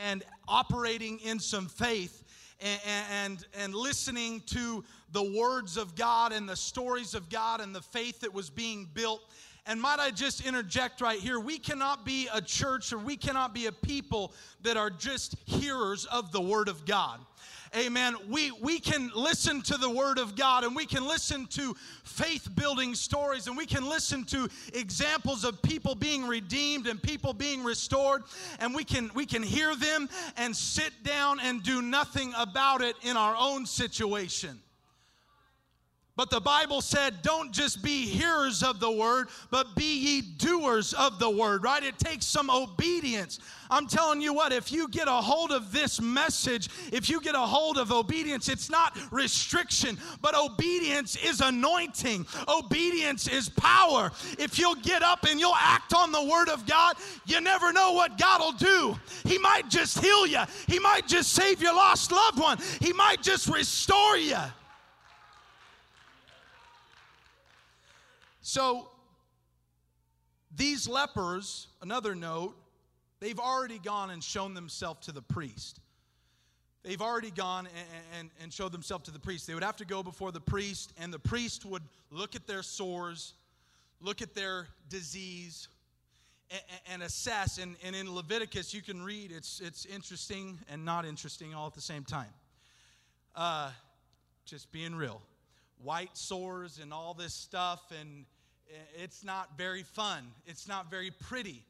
and, 0.04 0.24
operating 0.46 1.18
in 1.18 1.40
some 1.40 1.66
faith 1.66 2.24
and, 2.60 2.80
and, 3.12 3.46
and 3.58 3.74
listening 3.74 4.40
to 4.46 4.84
the 5.12 5.22
words 5.22 5.76
of 5.76 5.94
God 5.94 6.32
and 6.32 6.48
the 6.48 6.56
stories 6.56 7.14
of 7.14 7.28
God 7.28 7.60
and 7.60 7.74
the 7.74 7.82
faith 7.82 8.20
that 8.20 8.32
was 8.32 8.50
being 8.50 8.88
built 8.94 9.20
and 9.68 9.80
might 9.80 10.00
I 10.00 10.10
just 10.10 10.44
interject 10.44 11.02
right 11.02 11.20
here? 11.20 11.38
We 11.38 11.58
cannot 11.58 12.06
be 12.06 12.26
a 12.32 12.40
church 12.40 12.90
or 12.92 12.98
we 12.98 13.16
cannot 13.16 13.54
be 13.54 13.66
a 13.66 13.72
people 13.72 14.32
that 14.62 14.78
are 14.78 14.88
just 14.88 15.36
hearers 15.44 16.06
of 16.06 16.32
the 16.32 16.40
Word 16.40 16.68
of 16.68 16.86
God. 16.86 17.20
Amen. 17.76 18.14
We, 18.30 18.50
we 18.50 18.78
can 18.78 19.10
listen 19.14 19.60
to 19.62 19.76
the 19.76 19.90
Word 19.90 20.18
of 20.18 20.36
God 20.36 20.64
and 20.64 20.74
we 20.74 20.86
can 20.86 21.06
listen 21.06 21.46
to 21.48 21.76
faith 22.02 22.48
building 22.54 22.94
stories 22.94 23.46
and 23.46 23.58
we 23.58 23.66
can 23.66 23.86
listen 23.86 24.24
to 24.24 24.48
examples 24.72 25.44
of 25.44 25.60
people 25.60 25.94
being 25.94 26.26
redeemed 26.26 26.86
and 26.86 27.02
people 27.02 27.34
being 27.34 27.62
restored 27.62 28.22
and 28.60 28.74
we 28.74 28.84
can, 28.84 29.10
we 29.14 29.26
can 29.26 29.42
hear 29.42 29.76
them 29.76 30.08
and 30.38 30.56
sit 30.56 30.92
down 31.04 31.40
and 31.40 31.62
do 31.62 31.82
nothing 31.82 32.32
about 32.38 32.80
it 32.80 32.96
in 33.02 33.18
our 33.18 33.36
own 33.38 33.66
situation. 33.66 34.58
But 36.18 36.30
the 36.30 36.40
Bible 36.40 36.80
said, 36.80 37.22
don't 37.22 37.52
just 37.52 37.80
be 37.80 38.04
hearers 38.04 38.64
of 38.64 38.80
the 38.80 38.90
word, 38.90 39.28
but 39.52 39.76
be 39.76 39.98
ye 39.98 40.20
doers 40.20 40.92
of 40.92 41.20
the 41.20 41.30
word, 41.30 41.62
right? 41.62 41.80
It 41.80 41.96
takes 41.96 42.26
some 42.26 42.50
obedience. 42.50 43.38
I'm 43.70 43.86
telling 43.86 44.20
you 44.20 44.34
what, 44.34 44.52
if 44.52 44.72
you 44.72 44.88
get 44.88 45.06
a 45.06 45.12
hold 45.12 45.52
of 45.52 45.70
this 45.70 46.00
message, 46.00 46.70
if 46.92 47.08
you 47.08 47.20
get 47.20 47.36
a 47.36 47.38
hold 47.38 47.78
of 47.78 47.92
obedience, 47.92 48.48
it's 48.48 48.68
not 48.68 48.98
restriction, 49.12 49.96
but 50.20 50.34
obedience 50.34 51.14
is 51.24 51.40
anointing. 51.40 52.26
Obedience 52.48 53.28
is 53.28 53.48
power. 53.48 54.10
If 54.40 54.58
you'll 54.58 54.74
get 54.74 55.04
up 55.04 55.24
and 55.24 55.38
you'll 55.38 55.54
act 55.54 55.94
on 55.94 56.10
the 56.10 56.24
word 56.24 56.48
of 56.48 56.66
God, 56.66 56.96
you 57.26 57.40
never 57.40 57.72
know 57.72 57.92
what 57.92 58.18
God 58.18 58.40
will 58.40 58.52
do. 58.58 58.98
He 59.24 59.38
might 59.38 59.68
just 59.68 60.00
heal 60.00 60.26
you, 60.26 60.42
He 60.66 60.80
might 60.80 61.06
just 61.06 61.32
save 61.32 61.62
your 61.62 61.76
lost 61.76 62.10
loved 62.10 62.40
one, 62.40 62.58
He 62.80 62.92
might 62.92 63.22
just 63.22 63.46
restore 63.46 64.16
you. 64.16 64.34
So, 68.48 68.88
these 70.56 70.88
lepers, 70.88 71.66
another 71.82 72.14
note, 72.14 72.56
they've 73.20 73.38
already 73.38 73.78
gone 73.78 74.08
and 74.08 74.24
shown 74.24 74.54
themselves 74.54 75.04
to 75.04 75.12
the 75.12 75.20
priest. 75.20 75.80
They've 76.82 77.02
already 77.02 77.30
gone 77.30 77.66
and, 77.66 77.88
and, 78.18 78.30
and 78.42 78.50
showed 78.50 78.72
themselves 78.72 79.04
to 79.04 79.10
the 79.10 79.18
priest. 79.18 79.46
They 79.46 79.52
would 79.52 79.62
have 79.62 79.76
to 79.76 79.84
go 79.84 80.02
before 80.02 80.32
the 80.32 80.40
priest, 80.40 80.94
and 80.98 81.12
the 81.12 81.18
priest 81.18 81.66
would 81.66 81.82
look 82.10 82.34
at 82.36 82.46
their 82.46 82.62
sores, 82.62 83.34
look 84.00 84.22
at 84.22 84.34
their 84.34 84.68
disease, 84.88 85.68
and, 86.50 86.62
and 86.90 87.02
assess. 87.02 87.58
And, 87.58 87.76
and 87.84 87.94
in 87.94 88.14
Leviticus, 88.14 88.72
you 88.72 88.80
can 88.80 89.02
read, 89.02 89.30
it's, 89.30 89.60
it's 89.60 89.84
interesting 89.84 90.58
and 90.70 90.86
not 90.86 91.04
interesting 91.04 91.52
all 91.52 91.66
at 91.66 91.74
the 91.74 91.82
same 91.82 92.02
time. 92.02 92.32
Uh, 93.36 93.72
just 94.46 94.72
being 94.72 94.94
real. 94.94 95.20
White 95.82 96.16
sores 96.16 96.80
and 96.82 96.94
all 96.94 97.12
this 97.12 97.34
stuff, 97.34 97.92
and 98.00 98.24
it's 98.94 99.24
not 99.24 99.56
very 99.56 99.82
fun. 99.82 100.24
It's 100.46 100.68
not 100.68 100.90
very 100.90 101.10
pretty. 101.10 101.64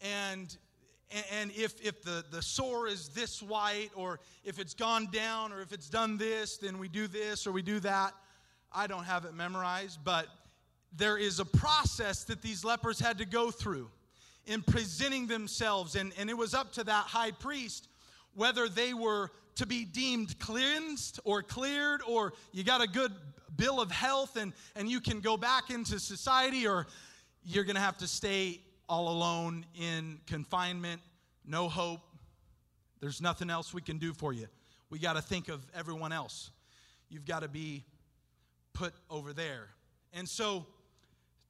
And 0.00 0.56
and 1.30 1.50
if, 1.52 1.80
if 1.80 2.02
the, 2.02 2.22
the 2.30 2.42
sore 2.42 2.86
is 2.86 3.08
this 3.08 3.42
white, 3.42 3.88
or 3.94 4.20
if 4.44 4.58
it's 4.58 4.74
gone 4.74 5.08
down, 5.10 5.52
or 5.52 5.62
if 5.62 5.72
it's 5.72 5.88
done 5.88 6.18
this, 6.18 6.58
then 6.58 6.78
we 6.78 6.88
do 6.88 7.06
this 7.06 7.46
or 7.46 7.52
we 7.52 7.62
do 7.62 7.80
that. 7.80 8.12
I 8.72 8.86
don't 8.86 9.04
have 9.04 9.24
it 9.24 9.32
memorized, 9.32 10.00
but 10.04 10.26
there 10.96 11.16
is 11.16 11.40
a 11.40 11.46
process 11.46 12.24
that 12.24 12.42
these 12.42 12.62
lepers 12.62 13.00
had 13.00 13.16
to 13.18 13.24
go 13.24 13.50
through 13.50 13.88
in 14.46 14.60
presenting 14.62 15.26
themselves. 15.26 15.94
And, 15.94 16.12
and 16.18 16.28
it 16.28 16.36
was 16.36 16.52
up 16.52 16.72
to 16.74 16.84
that 16.84 17.04
high 17.04 17.30
priest 17.30 17.88
whether 18.34 18.68
they 18.68 18.94
were 18.94 19.30
to 19.56 19.66
be 19.66 19.84
deemed 19.84 20.38
cleansed 20.38 21.18
or 21.24 21.42
cleared, 21.42 22.00
or 22.06 22.32
you 22.52 22.62
got 22.62 22.80
a 22.80 22.86
good 22.86 23.12
bill 23.56 23.80
of 23.80 23.90
health 23.90 24.36
and, 24.36 24.52
and 24.76 24.88
you 24.88 25.00
can 25.00 25.20
go 25.20 25.36
back 25.36 25.70
into 25.70 25.98
society, 25.98 26.66
or 26.66 26.86
you're 27.44 27.64
going 27.64 27.76
to 27.76 27.82
have 27.82 27.98
to 27.98 28.06
stay 28.06 28.60
all 28.88 29.08
alone 29.08 29.64
in 29.78 30.18
confinement, 30.26 31.00
no 31.44 31.68
hope. 31.68 32.00
There's 33.00 33.20
nothing 33.20 33.50
else 33.50 33.72
we 33.72 33.82
can 33.82 33.98
do 33.98 34.12
for 34.12 34.32
you. 34.32 34.46
We 34.90 34.98
got 34.98 35.14
to 35.14 35.22
think 35.22 35.48
of 35.48 35.64
everyone 35.74 36.12
else. 36.12 36.50
You've 37.08 37.26
got 37.26 37.40
to 37.40 37.48
be 37.48 37.84
put 38.72 38.94
over 39.10 39.32
there. 39.32 39.68
And 40.12 40.28
so, 40.28 40.66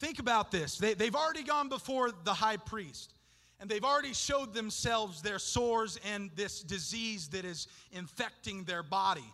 think 0.00 0.18
about 0.18 0.50
this. 0.50 0.78
They, 0.78 0.94
they've 0.94 1.14
already 1.14 1.42
gone 1.42 1.68
before 1.68 2.10
the 2.24 2.34
high 2.34 2.56
priest, 2.56 3.14
and 3.60 3.70
they've 3.70 3.84
already 3.84 4.12
showed 4.12 4.54
themselves 4.54 5.22
their 5.22 5.38
sores 5.38 5.98
and 6.04 6.30
this 6.34 6.62
disease 6.62 7.28
that 7.28 7.44
is 7.44 7.68
infecting 7.92 8.64
their 8.64 8.82
body. 8.82 9.24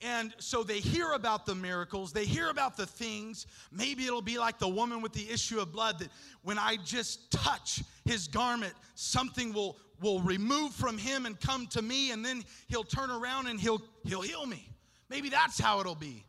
And 0.00 0.32
so 0.38 0.62
they 0.62 0.78
hear 0.78 1.12
about 1.12 1.44
the 1.44 1.54
miracles, 1.54 2.12
they 2.12 2.24
hear 2.24 2.50
about 2.50 2.76
the 2.76 2.86
things. 2.86 3.46
Maybe 3.72 4.06
it'll 4.06 4.22
be 4.22 4.38
like 4.38 4.58
the 4.58 4.68
woman 4.68 5.02
with 5.02 5.12
the 5.12 5.28
issue 5.28 5.58
of 5.60 5.72
blood 5.72 5.98
that 5.98 6.08
when 6.42 6.58
I 6.58 6.76
just 6.84 7.30
touch 7.32 7.82
his 8.04 8.28
garment, 8.28 8.74
something 8.94 9.52
will, 9.52 9.76
will 10.00 10.20
remove 10.20 10.72
from 10.72 10.98
him 10.98 11.26
and 11.26 11.38
come 11.40 11.66
to 11.68 11.82
me, 11.82 12.12
and 12.12 12.24
then 12.24 12.44
he'll 12.68 12.84
turn 12.84 13.10
around 13.10 13.48
and 13.48 13.60
he'll, 13.60 13.82
he'll 14.04 14.22
heal 14.22 14.46
me. 14.46 14.68
Maybe 15.08 15.30
that's 15.30 15.58
how 15.58 15.80
it'll 15.80 15.96
be. 15.96 16.24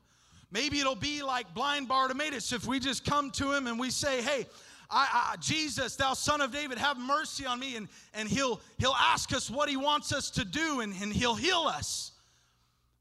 Maybe 0.52 0.80
it'll 0.80 0.96
be 0.96 1.22
like 1.22 1.54
blind 1.54 1.88
Bartimaeus 1.88 2.52
if 2.54 2.66
we 2.66 2.80
just 2.80 3.06
come 3.06 3.30
to 3.32 3.52
him 3.54 3.68
and 3.68 3.80
we 3.80 3.92
say, 3.92 4.22
Hey, 4.24 4.48
I, 4.90 5.34
I, 5.34 5.36
Jesus, 5.38 5.96
thou 5.96 6.14
son 6.14 6.42
of 6.42 6.52
David, 6.52 6.80
have 6.80 6.98
mercy 6.98 7.46
on 7.46 7.60
me. 7.60 7.76
And, 7.76 7.88
and 8.16 8.28
he'll, 8.28 8.60
he'll 8.80 8.96
ask 9.00 9.32
us 9.34 9.50
what 9.50 9.70
he 9.70 9.78
wants 9.78 10.12
us 10.12 10.32
to 10.32 10.46
do, 10.46 10.80
and, 10.80 10.94
and 11.00 11.14
he'll 11.14 11.36
heal 11.36 11.66
us. 11.68 12.12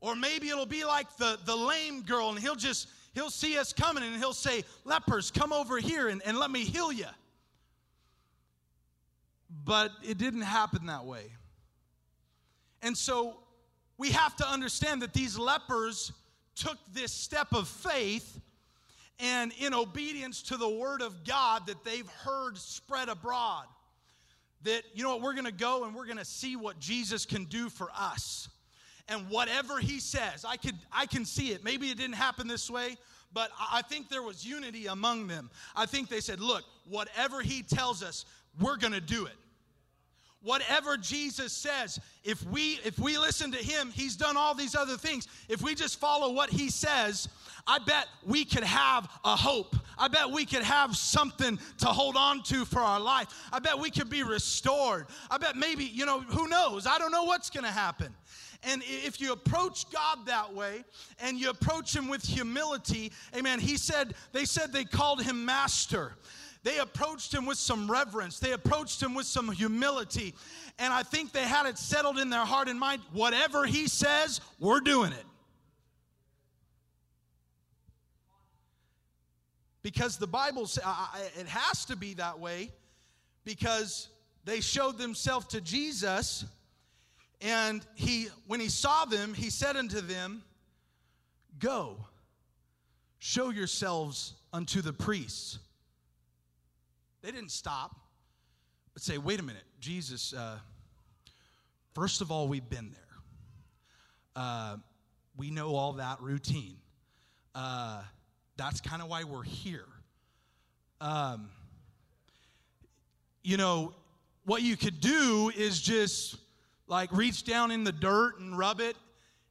Or 0.00 0.14
maybe 0.14 0.48
it'll 0.48 0.66
be 0.66 0.84
like 0.84 1.16
the, 1.16 1.38
the 1.44 1.56
lame 1.56 2.02
girl, 2.02 2.30
and 2.30 2.38
he'll 2.38 2.54
just, 2.54 2.88
he'll 3.14 3.30
see 3.30 3.58
us 3.58 3.72
coming 3.72 4.04
and 4.04 4.16
he'll 4.16 4.32
say, 4.32 4.64
Lepers, 4.84 5.30
come 5.30 5.52
over 5.52 5.78
here 5.78 6.08
and, 6.08 6.22
and 6.24 6.38
let 6.38 6.50
me 6.50 6.64
heal 6.64 6.92
you. 6.92 7.06
But 9.64 9.90
it 10.02 10.18
didn't 10.18 10.42
happen 10.42 10.86
that 10.86 11.04
way. 11.04 11.32
And 12.82 12.96
so 12.96 13.38
we 13.96 14.10
have 14.10 14.36
to 14.36 14.46
understand 14.46 15.02
that 15.02 15.12
these 15.12 15.36
lepers 15.36 16.12
took 16.54 16.78
this 16.92 17.12
step 17.12 17.52
of 17.52 17.66
faith 17.66 18.40
and 19.18 19.52
in 19.58 19.74
obedience 19.74 20.42
to 20.42 20.56
the 20.56 20.68
word 20.68 21.02
of 21.02 21.24
God 21.24 21.66
that 21.66 21.84
they've 21.84 22.08
heard 22.08 22.56
spread 22.56 23.08
abroad. 23.08 23.64
That, 24.62 24.82
you 24.94 25.02
know 25.02 25.10
what, 25.10 25.22
we're 25.22 25.34
gonna 25.34 25.50
go 25.50 25.84
and 25.84 25.94
we're 25.94 26.06
gonna 26.06 26.24
see 26.24 26.54
what 26.54 26.78
Jesus 26.78 27.26
can 27.26 27.44
do 27.44 27.68
for 27.68 27.88
us 27.96 28.48
and 29.08 29.28
whatever 29.30 29.78
he 29.78 30.00
says, 30.00 30.44
I 30.44 30.56
could 30.56 30.76
I 30.92 31.06
can 31.06 31.24
see 31.24 31.52
it. 31.52 31.64
Maybe 31.64 31.90
it 31.90 31.96
didn't 31.96 32.16
happen 32.16 32.46
this 32.46 32.70
way, 32.70 32.96
but 33.32 33.50
I 33.58 33.82
think 33.82 34.08
there 34.08 34.22
was 34.22 34.44
unity 34.44 34.86
among 34.86 35.26
them. 35.26 35.50
I 35.74 35.86
think 35.86 36.08
they 36.08 36.20
said, 36.20 36.40
"Look, 36.40 36.64
whatever 36.88 37.40
he 37.40 37.62
tells 37.62 38.02
us, 38.02 38.24
we're 38.60 38.76
going 38.76 38.92
to 38.92 39.00
do 39.00 39.26
it." 39.26 39.36
Whatever 40.40 40.96
Jesus 40.96 41.52
says, 41.52 41.98
if 42.22 42.44
we 42.46 42.78
if 42.84 42.96
we 42.98 43.18
listen 43.18 43.50
to 43.50 43.58
him, 43.58 43.90
he's 43.90 44.14
done 44.14 44.36
all 44.36 44.54
these 44.54 44.76
other 44.76 44.96
things. 44.96 45.26
If 45.48 45.62
we 45.62 45.74
just 45.74 45.98
follow 45.98 46.32
what 46.32 46.48
he 46.48 46.70
says, 46.70 47.28
I 47.66 47.80
bet 47.80 48.06
we 48.24 48.44
could 48.44 48.62
have 48.62 49.10
a 49.24 49.34
hope. 49.34 49.74
I 49.98 50.06
bet 50.06 50.30
we 50.30 50.46
could 50.46 50.62
have 50.62 50.96
something 50.96 51.58
to 51.78 51.86
hold 51.86 52.16
on 52.16 52.42
to 52.44 52.64
for 52.64 52.78
our 52.78 53.00
life. 53.00 53.28
I 53.52 53.58
bet 53.58 53.78
we 53.78 53.90
could 53.90 54.08
be 54.08 54.22
restored. 54.22 55.06
I 55.28 55.38
bet 55.38 55.56
maybe, 55.56 55.84
you 55.84 56.06
know, 56.06 56.20
who 56.20 56.46
knows? 56.46 56.86
I 56.86 56.98
don't 56.98 57.10
know 57.10 57.24
what's 57.24 57.50
going 57.50 57.64
to 57.64 57.70
happen. 57.70 58.14
And 58.64 58.82
if 58.84 59.20
you 59.20 59.32
approach 59.32 59.90
God 59.90 60.26
that 60.26 60.52
way 60.52 60.84
and 61.20 61.38
you 61.38 61.50
approach 61.50 61.94
Him 61.94 62.08
with 62.08 62.24
humility, 62.24 63.12
amen, 63.36 63.60
He 63.60 63.76
said, 63.76 64.14
they 64.32 64.44
said 64.44 64.72
they 64.72 64.84
called 64.84 65.22
Him 65.22 65.44
Master. 65.44 66.16
They 66.64 66.78
approached 66.78 67.32
Him 67.32 67.46
with 67.46 67.58
some 67.58 67.90
reverence, 67.90 68.40
they 68.40 68.52
approached 68.52 69.00
Him 69.00 69.14
with 69.14 69.26
some 69.26 69.50
humility. 69.50 70.34
And 70.78 70.92
I 70.92 71.02
think 71.02 71.32
they 71.32 71.44
had 71.44 71.66
it 71.66 71.78
settled 71.78 72.18
in 72.18 72.30
their 72.30 72.44
heart 72.44 72.68
and 72.68 72.78
mind 72.78 73.02
whatever 73.12 73.64
He 73.64 73.86
says, 73.86 74.40
we're 74.58 74.80
doing 74.80 75.12
it. 75.12 75.24
Because 79.82 80.18
the 80.18 80.26
Bible 80.26 80.66
says 80.66 80.84
it 81.38 81.46
has 81.46 81.84
to 81.86 81.96
be 81.96 82.14
that 82.14 82.38
way 82.40 82.72
because 83.44 84.08
they 84.44 84.60
showed 84.60 84.98
themselves 84.98 85.46
to 85.46 85.60
Jesus 85.60 86.44
and 87.40 87.86
he, 87.94 88.28
when 88.46 88.60
he 88.60 88.68
saw 88.68 89.04
them, 89.04 89.34
he 89.34 89.50
said 89.50 89.76
unto 89.76 90.00
them, 90.00 90.42
Go, 91.58 91.96
show 93.18 93.50
yourselves 93.50 94.34
unto 94.52 94.82
the 94.82 94.92
priests. 94.92 95.58
They 97.22 97.30
didn't 97.30 97.50
stop, 97.50 97.94
but 98.94 99.02
say, 99.02 99.18
Wait 99.18 99.38
a 99.38 99.42
minute, 99.42 99.64
Jesus, 99.80 100.32
uh, 100.32 100.58
first 101.94 102.20
of 102.20 102.30
all, 102.32 102.48
we've 102.48 102.68
been 102.68 102.90
there. 102.90 103.02
Uh, 104.34 104.76
we 105.36 105.50
know 105.50 105.74
all 105.74 105.94
that 105.94 106.20
routine. 106.20 106.76
Uh, 107.54 108.02
that's 108.56 108.80
kind 108.80 109.00
of 109.00 109.08
why 109.08 109.24
we're 109.24 109.44
here. 109.44 109.86
Um, 111.00 111.50
you 113.42 113.56
know, 113.56 113.94
what 114.44 114.62
you 114.62 114.76
could 114.76 115.00
do 115.00 115.52
is 115.56 115.80
just 115.80 116.36
like 116.88 117.12
reach 117.12 117.44
down 117.44 117.70
in 117.70 117.84
the 117.84 117.92
dirt 117.92 118.40
and 118.40 118.58
rub 118.58 118.80
it 118.80 118.96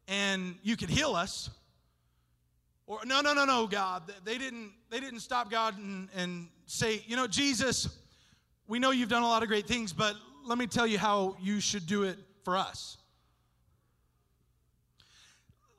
and 0.07 0.55
you 0.63 0.75
could 0.75 0.89
heal 0.89 1.15
us. 1.15 1.49
Or 2.87 2.99
no 3.05 3.21
no 3.21 3.33
no 3.33 3.45
no 3.45 3.67
god. 3.67 4.11
They 4.25 4.37
didn't 4.37 4.71
they 4.89 4.99
didn't 4.99 5.19
stop 5.19 5.49
god 5.51 5.77
and, 5.77 6.09
and 6.15 6.47
say 6.65 7.01
you 7.05 7.15
know 7.15 7.27
jesus 7.27 7.97
we 8.67 8.79
know 8.79 8.91
you've 8.91 9.09
done 9.09 9.23
a 9.23 9.27
lot 9.27 9.41
of 9.43 9.49
great 9.49 9.67
things 9.67 9.93
but 9.93 10.15
let 10.45 10.57
me 10.57 10.67
tell 10.67 10.87
you 10.87 10.97
how 10.97 11.37
you 11.41 11.59
should 11.59 11.85
do 11.85 12.03
it 12.03 12.17
for 12.43 12.57
us. 12.57 12.97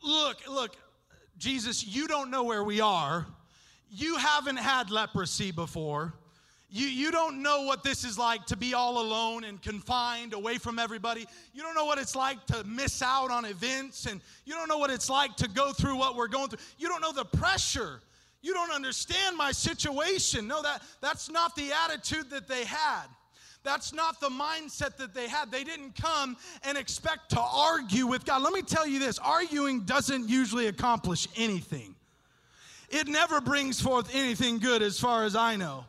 Look 0.02 0.46
look 0.48 0.76
jesus 1.38 1.86
you 1.86 2.06
don't 2.06 2.30
know 2.30 2.44
where 2.44 2.62
we 2.62 2.80
are. 2.80 3.26
You 3.90 4.16
haven't 4.16 4.58
had 4.58 4.90
leprosy 4.90 5.50
before 5.50 6.12
You, 6.70 6.86
you 6.86 7.10
don't 7.10 7.42
know 7.42 7.62
what 7.62 7.82
this 7.82 8.04
is 8.04 8.18
like 8.18 8.44
to 8.46 8.56
be 8.56 8.74
all 8.74 9.00
alone 9.00 9.44
and 9.44 9.60
confined 9.62 10.34
away 10.34 10.58
from 10.58 10.78
everybody. 10.78 11.26
You 11.54 11.62
don't 11.62 11.74
know 11.74 11.86
what 11.86 11.98
it's 11.98 12.14
like 12.14 12.44
to 12.46 12.62
miss 12.64 13.00
out 13.00 13.30
on 13.30 13.46
events, 13.46 14.04
and 14.04 14.20
you 14.44 14.52
don't 14.52 14.68
know 14.68 14.76
what 14.76 14.90
it's 14.90 15.08
like 15.08 15.34
to 15.36 15.48
go 15.48 15.72
through 15.72 15.96
what 15.96 16.14
we're 16.14 16.28
going 16.28 16.48
through. 16.48 16.58
You 16.78 16.88
don't 16.88 17.00
know 17.00 17.12
the 17.12 17.24
pressure. 17.24 18.00
You 18.42 18.52
don't 18.52 18.70
understand 18.70 19.36
my 19.36 19.50
situation. 19.50 20.46
No, 20.46 20.60
that, 20.62 20.82
that's 21.00 21.30
not 21.30 21.56
the 21.56 21.70
attitude 21.84 22.28
that 22.30 22.48
they 22.48 22.64
had. 22.64 23.06
That's 23.64 23.94
not 23.94 24.20
the 24.20 24.28
mindset 24.28 24.96
that 24.98 25.14
they 25.14 25.26
had. 25.26 25.50
They 25.50 25.64
didn't 25.64 25.96
come 25.96 26.36
and 26.64 26.76
expect 26.76 27.30
to 27.30 27.40
argue 27.40 28.06
with 28.06 28.24
God. 28.24 28.42
Let 28.42 28.52
me 28.52 28.62
tell 28.62 28.86
you 28.86 28.98
this 28.98 29.18
arguing 29.18 29.80
doesn't 29.80 30.28
usually 30.28 30.66
accomplish 30.66 31.28
anything, 31.34 31.94
it 32.90 33.08
never 33.08 33.40
brings 33.40 33.80
forth 33.80 34.14
anything 34.14 34.58
good, 34.58 34.82
as 34.82 35.00
far 35.00 35.24
as 35.24 35.34
I 35.34 35.56
know. 35.56 35.86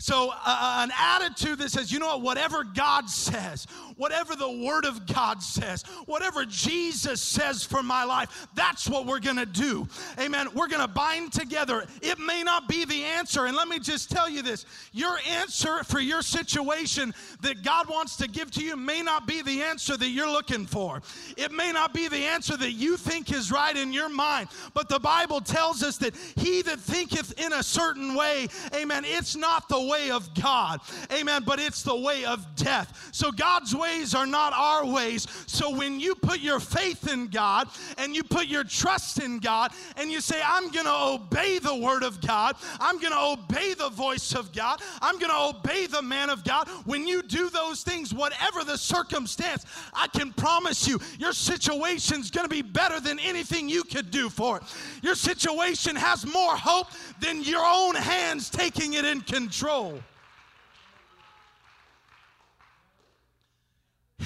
So, 0.00 0.32
uh, 0.32 0.78
an 0.82 0.90
attitude 0.98 1.58
that 1.58 1.70
says, 1.70 1.92
you 1.92 1.98
know 1.98 2.06
what, 2.06 2.22
whatever 2.22 2.64
God 2.64 3.10
says, 3.10 3.66
whatever 3.98 4.34
the 4.34 4.50
Word 4.50 4.86
of 4.86 5.04
God 5.06 5.42
says, 5.42 5.82
whatever 6.06 6.46
Jesus 6.46 7.20
says 7.20 7.64
for 7.64 7.82
my 7.82 8.04
life, 8.04 8.48
that's 8.54 8.88
what 8.88 9.04
we're 9.04 9.20
gonna 9.20 9.44
do. 9.44 9.86
Amen. 10.18 10.48
We're 10.54 10.68
gonna 10.68 10.88
bind 10.88 11.34
together. 11.34 11.84
It 12.00 12.18
may 12.18 12.42
not 12.42 12.66
be 12.66 12.86
the 12.86 13.04
answer. 13.04 13.44
And 13.44 13.54
let 13.54 13.68
me 13.68 13.78
just 13.78 14.10
tell 14.10 14.26
you 14.26 14.40
this 14.40 14.64
your 14.94 15.18
answer 15.28 15.84
for 15.84 16.00
your 16.00 16.22
situation 16.22 17.12
that 17.42 17.62
God 17.62 17.90
wants 17.90 18.16
to 18.16 18.28
give 18.28 18.50
to 18.52 18.64
you 18.64 18.78
may 18.78 19.02
not 19.02 19.26
be 19.26 19.42
the 19.42 19.60
answer 19.60 19.98
that 19.98 20.08
you're 20.08 20.32
looking 20.32 20.64
for. 20.64 21.02
It 21.36 21.52
may 21.52 21.72
not 21.72 21.92
be 21.92 22.08
the 22.08 22.24
answer 22.24 22.56
that 22.56 22.72
you 22.72 22.96
think 22.96 23.30
is 23.30 23.52
right 23.52 23.76
in 23.76 23.92
your 23.92 24.08
mind. 24.08 24.48
But 24.72 24.88
the 24.88 24.98
Bible 24.98 25.42
tells 25.42 25.82
us 25.82 25.98
that 25.98 26.14
he 26.36 26.62
that 26.62 26.80
thinketh 26.80 27.38
in 27.38 27.52
a 27.52 27.62
certain 27.62 28.14
way, 28.14 28.48
amen, 28.74 29.04
it's 29.04 29.36
not 29.36 29.68
the 29.68 29.89
way 29.90 30.10
of 30.10 30.32
God. 30.34 30.80
Amen. 31.12 31.42
But 31.44 31.58
it's 31.58 31.82
the 31.82 31.96
way 31.96 32.24
of 32.24 32.46
death. 32.54 33.10
So 33.12 33.32
God's 33.32 33.74
ways 33.74 34.14
are 34.14 34.26
not 34.26 34.52
our 34.52 34.86
ways. 34.86 35.26
So 35.46 35.74
when 35.74 35.98
you 36.00 36.14
put 36.14 36.40
your 36.40 36.60
faith 36.60 37.10
in 37.12 37.28
God 37.28 37.68
and 37.98 38.14
you 38.14 38.22
put 38.22 38.46
your 38.46 38.64
trust 38.64 39.20
in 39.20 39.38
God 39.38 39.72
and 39.96 40.10
you 40.10 40.20
say, 40.20 40.40
I'm 40.44 40.70
going 40.70 40.86
to 40.86 40.94
obey 40.94 41.58
the 41.58 41.74
word 41.74 42.02
of 42.02 42.20
God, 42.20 42.56
I'm 42.78 42.98
going 42.98 43.12
to 43.12 43.42
obey 43.42 43.74
the 43.74 43.90
voice 43.90 44.34
of 44.34 44.52
God, 44.52 44.80
I'm 45.02 45.18
going 45.18 45.30
to 45.30 45.58
obey 45.58 45.86
the 45.86 46.02
man 46.02 46.30
of 46.30 46.44
God. 46.44 46.68
When 46.84 47.06
you 47.06 47.22
do 47.22 47.50
those 47.50 47.82
things, 47.82 48.14
whatever 48.14 48.64
the 48.64 48.78
circumstance, 48.78 49.64
I 49.92 50.06
can 50.08 50.32
promise 50.32 50.86
you, 50.86 51.00
your 51.18 51.32
situation's 51.32 52.30
going 52.30 52.44
to 52.44 52.50
be 52.50 52.62
better 52.62 53.00
than 53.00 53.18
anything 53.18 53.68
you 53.68 53.82
could 53.82 54.10
do 54.10 54.28
for 54.28 54.58
it. 54.58 54.62
Your 55.02 55.14
situation 55.14 55.96
has 55.96 56.24
more 56.26 56.56
hope 56.56 56.88
than 57.20 57.42
your 57.42 57.64
own 57.64 57.94
hands 57.94 58.50
taking 58.50 58.94
it 58.94 59.04
in 59.04 59.20
control. 59.22 59.79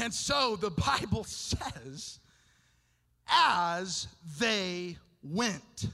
And 0.02 0.12
so 0.12 0.56
the 0.56 0.70
Bible 0.70 1.24
says, 1.24 2.18
as 3.28 4.08
they 4.38 4.98
went. 5.22 5.86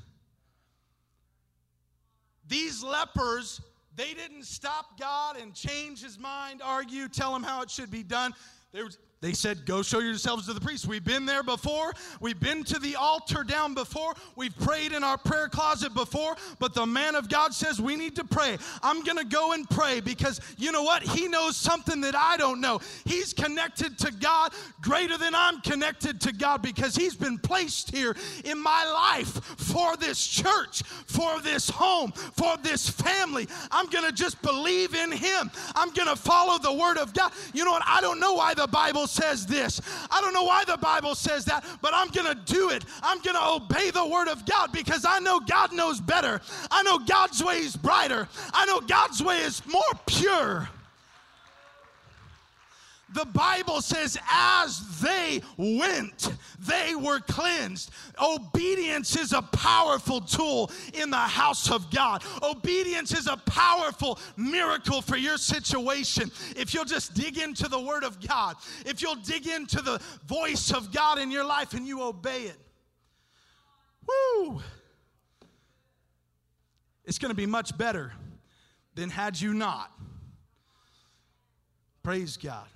These 2.48 2.82
lepers, 2.82 3.60
they 3.94 4.14
didn't 4.14 4.44
stop 4.44 4.98
God 4.98 5.36
and 5.40 5.54
change 5.54 6.02
his 6.02 6.18
mind, 6.18 6.60
argue, 6.64 7.08
tell 7.08 7.34
him 7.36 7.42
how 7.42 7.62
it 7.62 7.70
should 7.70 7.90
be 7.90 8.02
done. 8.02 8.34
They 8.72 8.82
were, 8.82 8.90
they 9.22 9.34
said, 9.34 9.66
Go 9.66 9.82
show 9.82 9.98
yourselves 9.98 10.46
to 10.46 10.54
the 10.54 10.60
priest. 10.60 10.86
We've 10.86 11.04
been 11.04 11.26
there 11.26 11.42
before. 11.42 11.92
We've 12.20 12.40
been 12.40 12.64
to 12.64 12.78
the 12.78 12.96
altar 12.96 13.44
down 13.44 13.74
before. 13.74 14.14
We've 14.34 14.56
prayed 14.60 14.92
in 14.92 15.04
our 15.04 15.18
prayer 15.18 15.48
closet 15.48 15.92
before. 15.92 16.36
But 16.58 16.72
the 16.72 16.86
man 16.86 17.14
of 17.14 17.28
God 17.28 17.52
says, 17.52 17.82
We 17.82 17.96
need 17.96 18.16
to 18.16 18.24
pray. 18.24 18.56
I'm 18.82 19.02
going 19.04 19.18
to 19.18 19.26
go 19.26 19.52
and 19.52 19.68
pray 19.68 20.00
because 20.00 20.40
you 20.56 20.72
know 20.72 20.82
what? 20.82 21.02
He 21.02 21.28
knows 21.28 21.54
something 21.58 22.00
that 22.00 22.14
I 22.16 22.38
don't 22.38 22.62
know. 22.62 22.80
He's 23.04 23.34
connected 23.34 23.98
to 23.98 24.10
God 24.10 24.54
greater 24.80 25.18
than 25.18 25.34
I'm 25.34 25.60
connected 25.60 26.18
to 26.22 26.32
God 26.32 26.62
because 26.62 26.96
he's 26.96 27.14
been 27.14 27.38
placed 27.38 27.94
here 27.94 28.16
in 28.44 28.58
my 28.58 28.86
life 28.86 29.44
for 29.58 29.98
this 29.98 30.26
church, 30.26 30.82
for 30.82 31.40
this 31.42 31.68
home, 31.68 32.12
for 32.12 32.56
this 32.62 32.88
family. 32.88 33.48
I'm 33.70 33.86
going 33.90 34.06
to 34.06 34.12
just 34.12 34.40
believe 34.40 34.94
in 34.94 35.12
him. 35.12 35.50
I'm 35.74 35.90
going 35.90 36.08
to 36.08 36.16
follow 36.16 36.58
the 36.58 36.72
word 36.72 36.96
of 36.96 37.12
God. 37.12 37.32
You 37.52 37.66
know 37.66 37.72
what? 37.72 37.82
I 37.84 38.00
don't 38.00 38.18
know 38.18 38.32
why 38.32 38.54
the 38.54 38.66
Bible 38.66 39.08
says 39.10 39.46
this. 39.46 39.80
I 40.10 40.20
don't 40.20 40.32
know 40.32 40.44
why 40.44 40.64
the 40.64 40.76
Bible 40.76 41.14
says 41.14 41.44
that, 41.46 41.64
but 41.82 41.92
I'm 41.94 42.08
going 42.08 42.26
to 42.26 42.52
do 42.52 42.70
it. 42.70 42.84
I'm 43.02 43.20
going 43.20 43.36
to 43.36 43.46
obey 43.46 43.90
the 43.90 44.06
word 44.06 44.28
of 44.28 44.46
God 44.46 44.72
because 44.72 45.04
I 45.04 45.18
know 45.18 45.40
God 45.40 45.72
knows 45.72 46.00
better. 46.00 46.40
I 46.70 46.82
know 46.82 46.98
God's 46.98 47.42
way 47.42 47.58
is 47.58 47.76
brighter. 47.76 48.28
I 48.52 48.66
know 48.66 48.80
God's 48.80 49.22
way 49.22 49.40
is 49.40 49.62
more 49.66 49.82
pure. 50.06 50.68
The 53.12 53.24
Bible 53.24 53.80
says, 53.80 54.16
as 54.30 55.00
they 55.00 55.42
went, 55.56 56.32
they 56.60 56.94
were 56.94 57.18
cleansed. 57.18 57.90
Obedience 58.22 59.16
is 59.16 59.32
a 59.32 59.42
powerful 59.42 60.20
tool 60.20 60.70
in 60.94 61.10
the 61.10 61.16
house 61.16 61.70
of 61.70 61.90
God. 61.90 62.22
Obedience 62.42 63.12
is 63.12 63.26
a 63.26 63.36
powerful 63.36 64.18
miracle 64.36 65.02
for 65.02 65.16
your 65.16 65.38
situation. 65.38 66.30
If 66.56 66.72
you'll 66.72 66.84
just 66.84 67.14
dig 67.14 67.38
into 67.38 67.68
the 67.68 67.80
Word 67.80 68.04
of 68.04 68.24
God, 68.24 68.56
if 68.86 69.02
you'll 69.02 69.16
dig 69.16 69.48
into 69.48 69.82
the 69.82 70.00
voice 70.26 70.72
of 70.72 70.92
God 70.92 71.18
in 71.18 71.32
your 71.32 71.44
life 71.44 71.74
and 71.74 71.86
you 71.86 72.02
obey 72.02 72.42
it, 72.42 72.58
woo! 74.06 74.60
It's 77.04 77.18
going 77.18 77.30
to 77.30 77.36
be 77.36 77.46
much 77.46 77.76
better 77.76 78.12
than 78.94 79.10
had 79.10 79.40
you 79.40 79.52
not. 79.52 79.90
Praise 82.04 82.36
God 82.36 82.66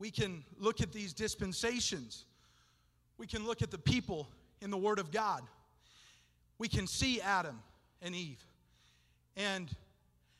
we 0.00 0.10
can 0.10 0.42
look 0.58 0.80
at 0.80 0.92
these 0.92 1.12
dispensations. 1.12 2.24
We 3.18 3.26
can 3.26 3.46
look 3.46 3.62
at 3.62 3.70
the 3.70 3.78
people 3.78 4.26
in 4.62 4.70
the 4.70 4.78
Word 4.78 4.98
of 4.98 5.12
God. 5.12 5.42
We 6.58 6.68
can 6.68 6.86
see 6.86 7.20
Adam 7.20 7.60
and 8.02 8.14
Eve 8.14 8.42
and 9.36 9.68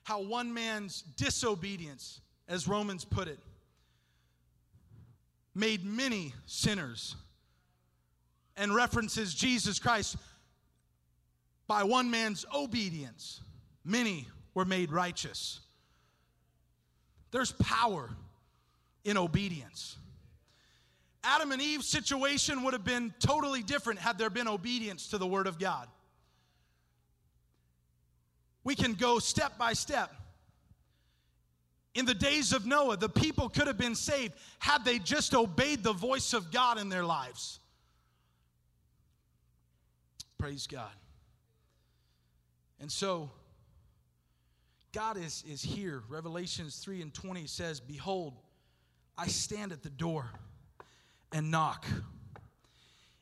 how 0.02 0.22
one 0.22 0.52
man's 0.52 1.02
disobedience, 1.16 2.20
as 2.48 2.66
Romans 2.66 3.04
put 3.04 3.28
it, 3.28 3.38
made 5.54 5.84
many 5.84 6.34
sinners 6.46 7.14
and 8.56 8.74
references 8.74 9.34
Jesus 9.34 9.78
Christ 9.78 10.16
by 11.66 11.84
one 11.84 12.10
man's 12.10 12.46
obedience, 12.54 13.42
many 13.84 14.26
were 14.54 14.64
made 14.64 14.90
righteous. 14.90 15.60
There's 17.30 17.52
power 17.52 18.10
in 19.04 19.16
obedience. 19.16 19.96
Adam 21.22 21.52
and 21.52 21.60
Eve's 21.60 21.86
situation 21.86 22.62
would 22.62 22.72
have 22.72 22.84
been 22.84 23.12
totally 23.18 23.62
different 23.62 23.98
had 23.98 24.16
there 24.18 24.30
been 24.30 24.48
obedience 24.48 25.08
to 25.08 25.18
the 25.18 25.26
Word 25.26 25.46
of 25.46 25.58
God. 25.58 25.86
We 28.64 28.74
can 28.74 28.94
go 28.94 29.18
step 29.18 29.58
by 29.58 29.72
step. 29.72 30.14
In 31.94 32.06
the 32.06 32.14
days 32.14 32.52
of 32.52 32.66
Noah, 32.66 32.96
the 32.96 33.08
people 33.08 33.48
could 33.48 33.66
have 33.66 33.76
been 33.76 33.94
saved 33.94 34.34
had 34.58 34.84
they 34.84 34.98
just 34.98 35.34
obeyed 35.34 35.82
the 35.82 35.92
voice 35.92 36.32
of 36.32 36.52
God 36.52 36.78
in 36.78 36.88
their 36.88 37.04
lives. 37.04 37.58
Praise 40.38 40.66
God. 40.66 40.92
And 42.80 42.90
so, 42.90 43.30
God 44.92 45.18
is, 45.18 45.44
is 45.48 45.60
here. 45.60 46.02
Revelations 46.08 46.76
3 46.76 47.02
and 47.02 47.12
20 47.12 47.46
says, 47.46 47.80
Behold, 47.80 48.34
I 49.16 49.26
stand 49.28 49.72
at 49.72 49.82
the 49.82 49.90
door 49.90 50.30
and 51.32 51.50
knock. 51.50 51.86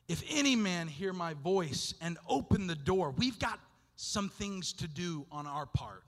If 0.07 0.23
any 0.31 0.55
man 0.55 0.87
hear 0.87 1.13
my 1.13 1.33
voice 1.35 1.93
and 2.01 2.17
open 2.27 2.67
the 2.67 2.75
door, 2.75 3.13
we've 3.17 3.37
got 3.37 3.59
some 3.95 4.29
things 4.29 4.73
to 4.73 4.87
do 4.87 5.25
on 5.31 5.45
our 5.45 5.65
part. 5.65 6.03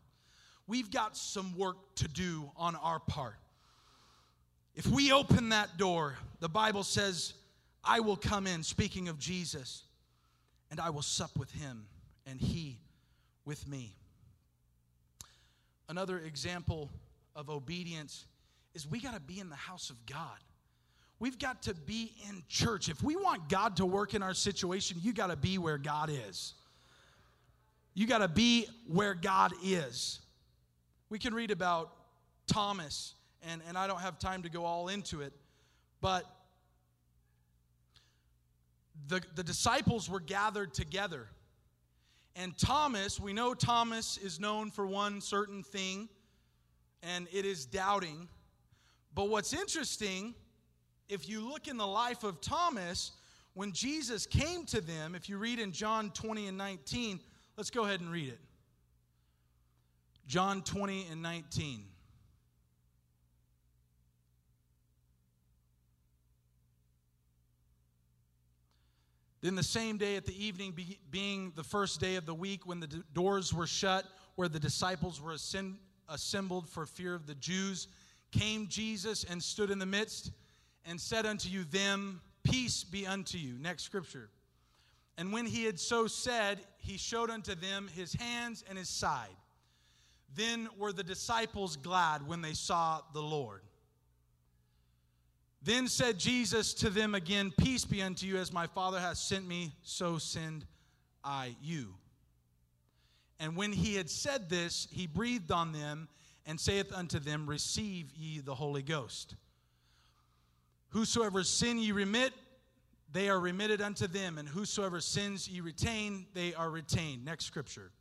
We've 0.65 0.89
got 0.89 1.17
some 1.17 1.57
work 1.57 1.77
to 1.95 2.07
do 2.07 2.49
on 2.55 2.75
our 2.77 2.99
part. 2.99 3.35
If 4.75 4.87
we 4.87 5.11
open 5.11 5.49
that 5.49 5.77
door, 5.77 6.15
the 6.39 6.47
Bible 6.47 6.83
says, 6.83 7.33
I 7.83 7.99
will 7.99 8.15
come 8.15 8.47
in, 8.47 8.63
speaking 8.63 9.09
of 9.09 9.19
Jesus, 9.19 9.83
and 10.69 10.79
I 10.79 10.89
will 10.89 11.01
sup 11.01 11.37
with 11.37 11.51
him, 11.51 11.85
and 12.25 12.39
he 12.39 12.79
with 13.43 13.67
me. 13.67 13.93
Another 15.89 16.19
example 16.19 16.89
of 17.35 17.49
obedience 17.49 18.25
is 18.73 18.87
we 18.87 18.99
got 18.99 19.13
to 19.13 19.19
be 19.19 19.39
in 19.39 19.49
the 19.49 19.55
house 19.55 19.89
of 19.89 20.05
God. 20.05 20.37
We've 21.19 21.37
got 21.37 21.61
to 21.63 21.75
be 21.75 22.13
in 22.27 22.41
church. 22.47 22.89
If 22.89 23.03
we 23.03 23.15
want 23.15 23.47
God 23.47 23.77
to 23.77 23.85
work 23.85 24.13
in 24.15 24.23
our 24.23 24.33
situation, 24.33 24.97
you 25.01 25.13
got 25.13 25.27
to 25.27 25.35
be 25.35 25.57
where 25.57 25.77
God 25.77 26.09
is. 26.09 26.55
You 27.93 28.07
got 28.07 28.19
to 28.19 28.27
be 28.27 28.67
where 28.87 29.13
God 29.13 29.53
is. 29.63 30.19
We 31.09 31.19
can 31.19 31.33
read 31.33 31.51
about 31.51 31.91
Thomas, 32.47 33.13
and, 33.43 33.61
and 33.67 33.77
I 33.77 33.85
don't 33.85 33.99
have 33.99 34.17
time 34.17 34.43
to 34.43 34.49
go 34.49 34.65
all 34.65 34.87
into 34.87 35.21
it, 35.21 35.33
but 35.99 36.25
the, 39.07 39.21
the 39.35 39.43
disciples 39.43 40.09
were 40.09 40.19
gathered 40.19 40.73
together. 40.73 41.27
And 42.35 42.57
Thomas, 42.57 43.19
we 43.19 43.33
know 43.33 43.53
Thomas 43.53 44.17
is 44.17 44.39
known 44.39 44.71
for 44.71 44.87
one 44.87 45.19
certain 45.19 45.63
thing, 45.63 46.07
and 47.03 47.27
it 47.31 47.45
is 47.45 47.65
doubting. 47.65 48.29
But 49.13 49.29
what's 49.29 49.53
interesting, 49.53 50.33
if 51.09 51.27
you 51.27 51.47
look 51.47 51.67
in 51.67 51.77
the 51.77 51.87
life 51.87 52.23
of 52.23 52.39
Thomas, 52.41 53.11
when 53.53 53.73
Jesus 53.73 54.25
came 54.25 54.65
to 54.67 54.79
them, 54.79 55.15
if 55.15 55.27
you 55.27 55.37
read 55.37 55.59
in 55.59 55.71
John 55.73 56.11
20 56.11 56.47
and 56.47 56.57
19, 56.57 57.19
let's 57.57 57.69
go 57.69 57.83
ahead 57.83 57.99
and 57.99 58.09
read 58.11 58.29
it. 58.29 58.39
John 60.27 60.61
20 60.61 61.07
and 61.11 61.21
19. 61.21 61.83
Then 69.41 69.55
the 69.55 69.63
same 69.63 69.97
day 69.97 70.15
at 70.15 70.25
the 70.25 70.45
evening, 70.45 70.73
being 71.09 71.51
the 71.55 71.63
first 71.63 71.99
day 71.99 72.15
of 72.15 72.25
the 72.25 72.33
week, 72.33 72.67
when 72.67 72.79
the 72.79 73.03
doors 73.13 73.53
were 73.53 73.67
shut, 73.67 74.05
where 74.35 74.47
the 74.47 74.59
disciples 74.59 75.19
were 75.19 75.35
assembled 76.07 76.69
for 76.69 76.85
fear 76.85 77.15
of 77.15 77.25
the 77.25 77.35
Jews, 77.35 77.87
came 78.31 78.67
Jesus 78.67 79.23
and 79.23 79.41
stood 79.41 79.71
in 79.71 79.79
the 79.79 79.85
midst 79.85 80.31
and 80.85 80.99
said 80.99 81.25
unto 81.25 81.49
you, 81.49 81.63
Them, 81.63 82.21
peace 82.43 82.83
be 82.83 83.05
unto 83.05 83.37
you. 83.37 83.55
Next 83.59 83.83
scripture. 83.83 84.29
And 85.17 85.31
when 85.31 85.45
he 85.45 85.65
had 85.65 85.79
so 85.79 86.07
said, 86.07 86.59
he 86.77 86.97
showed 86.97 87.29
unto 87.29 87.53
them 87.53 87.89
his 87.93 88.13
hands 88.13 88.63
and 88.67 88.77
his 88.77 88.89
side. 88.89 89.35
Then 90.35 90.69
were 90.77 90.93
the 90.93 91.03
disciples 91.03 91.75
glad 91.75 92.25
when 92.27 92.41
they 92.41 92.53
saw 92.53 93.01
the 93.13 93.21
Lord. 93.21 93.61
Then 95.61 95.87
said 95.87 96.17
Jesus 96.17 96.73
to 96.75 96.89
them 96.89 97.13
again, 97.13 97.53
Peace 97.55 97.85
be 97.85 98.01
unto 98.01 98.25
you, 98.25 98.37
as 98.37 98.51
my 98.51 98.65
Father 98.65 98.99
hath 98.99 99.17
sent 99.17 99.47
me, 99.47 99.73
so 99.83 100.17
send 100.17 100.65
I 101.23 101.55
you. 101.61 101.93
And 103.39 103.55
when 103.55 103.71
he 103.71 103.95
had 103.95 104.09
said 104.09 104.49
this, 104.49 104.87
he 104.91 105.05
breathed 105.05 105.51
on 105.51 105.71
them 105.71 106.07
and 106.45 106.59
saith 106.59 106.91
unto 106.93 107.19
them, 107.19 107.47
Receive 107.47 108.11
ye 108.15 108.39
the 108.39 108.55
Holy 108.55 108.81
Ghost. 108.81 109.35
Whosoever 110.89 111.43
sin 111.43 111.77
ye 111.77 111.91
remit, 111.91 112.33
they 113.11 113.29
are 113.29 113.39
remitted 113.39 113.81
unto 113.81 114.07
them, 114.07 114.37
and 114.37 114.47
whosoever 114.47 115.01
sins 115.01 115.47
ye 115.47 115.61
retain, 115.61 116.25
they 116.33 116.53
are 116.53 116.69
retained. 116.69 117.25
Next 117.25 117.45
scripture. 117.45 117.91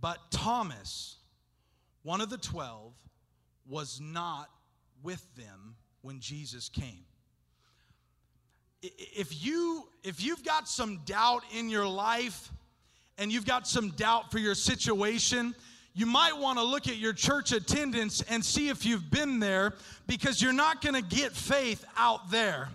But 0.00 0.18
Thomas, 0.30 1.16
one 2.02 2.20
of 2.20 2.30
the 2.30 2.38
twelve, 2.38 2.92
was 3.68 4.00
not 4.00 4.48
with 5.02 5.24
them 5.36 5.76
when 6.02 6.20
Jesus 6.20 6.68
came. 6.68 7.04
If 8.82 9.44
you 9.44 9.84
if 10.02 10.22
you've 10.22 10.44
got 10.44 10.66
some 10.68 11.00
doubt 11.04 11.42
in 11.54 11.68
your 11.68 11.86
life 11.86 12.50
and 13.18 13.30
you've 13.30 13.44
got 13.44 13.68
some 13.68 13.90
doubt 13.90 14.30
for 14.30 14.38
your 14.38 14.54
situation, 14.54 15.54
you 15.94 16.06
might 16.06 16.36
want 16.36 16.58
to 16.58 16.64
look 16.64 16.88
at 16.88 16.96
your 16.96 17.12
church 17.12 17.52
attendance 17.52 18.22
and 18.22 18.44
see 18.44 18.68
if 18.68 18.86
you've 18.86 19.10
been 19.10 19.40
there 19.40 19.74
because 20.06 20.40
you're 20.40 20.52
not 20.52 20.80
going 20.82 20.94
to 20.94 21.02
get 21.02 21.32
faith 21.32 21.84
out 21.96 22.30
there. 22.30 22.68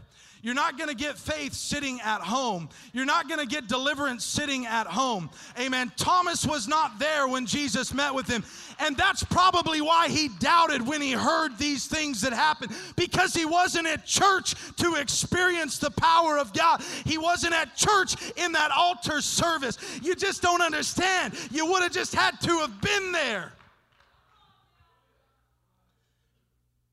You're 0.46 0.54
not 0.54 0.78
going 0.78 0.90
to 0.90 0.96
get 0.96 1.18
faith 1.18 1.56
sitting 1.56 2.00
at 2.02 2.22
home. 2.22 2.70
You're 2.94 3.04
not 3.04 3.28
going 3.28 3.40
to 3.40 3.48
get 3.48 3.68
deliverance 3.68 4.24
sitting 4.24 4.68
at 4.68 4.86
home. 4.86 5.32
Amen. 5.60 5.92
Thomas 5.98 6.46
was 6.46 6.68
not 6.68 7.00
there 7.00 7.28
when 7.28 7.48
Jesus 7.48 7.96
met 7.96 8.14
with 8.14 8.28
him. 8.28 8.44
And 8.78 8.96
that's 8.96 9.24
probably 9.24 9.82
why 9.82 10.08
he 10.08 10.28
doubted 10.28 10.86
when 10.86 11.02
he 11.02 11.14
heard 11.14 11.58
these 11.58 11.88
things 11.88 12.22
that 12.22 12.32
happened 12.32 12.74
because 12.96 13.34
he 13.34 13.44
wasn't 13.44 13.88
at 13.88 14.06
church 14.06 14.54
to 14.76 14.94
experience 14.94 15.80
the 15.80 15.90
power 15.90 16.38
of 16.38 16.54
God. 16.54 16.84
He 17.06 17.18
wasn't 17.18 17.56
at 17.56 17.76
church 17.76 18.16
in 18.38 18.52
that 18.52 18.70
altar 18.70 19.22
service. 19.22 19.80
You 20.04 20.14
just 20.14 20.44
don't 20.44 20.62
understand. 20.62 21.34
You 21.50 21.66
would 21.72 21.82
have 21.82 21.92
just 21.92 22.14
had 22.14 22.40
to 22.42 22.60
have 22.60 22.82
been 22.82 23.12
there. 23.12 23.52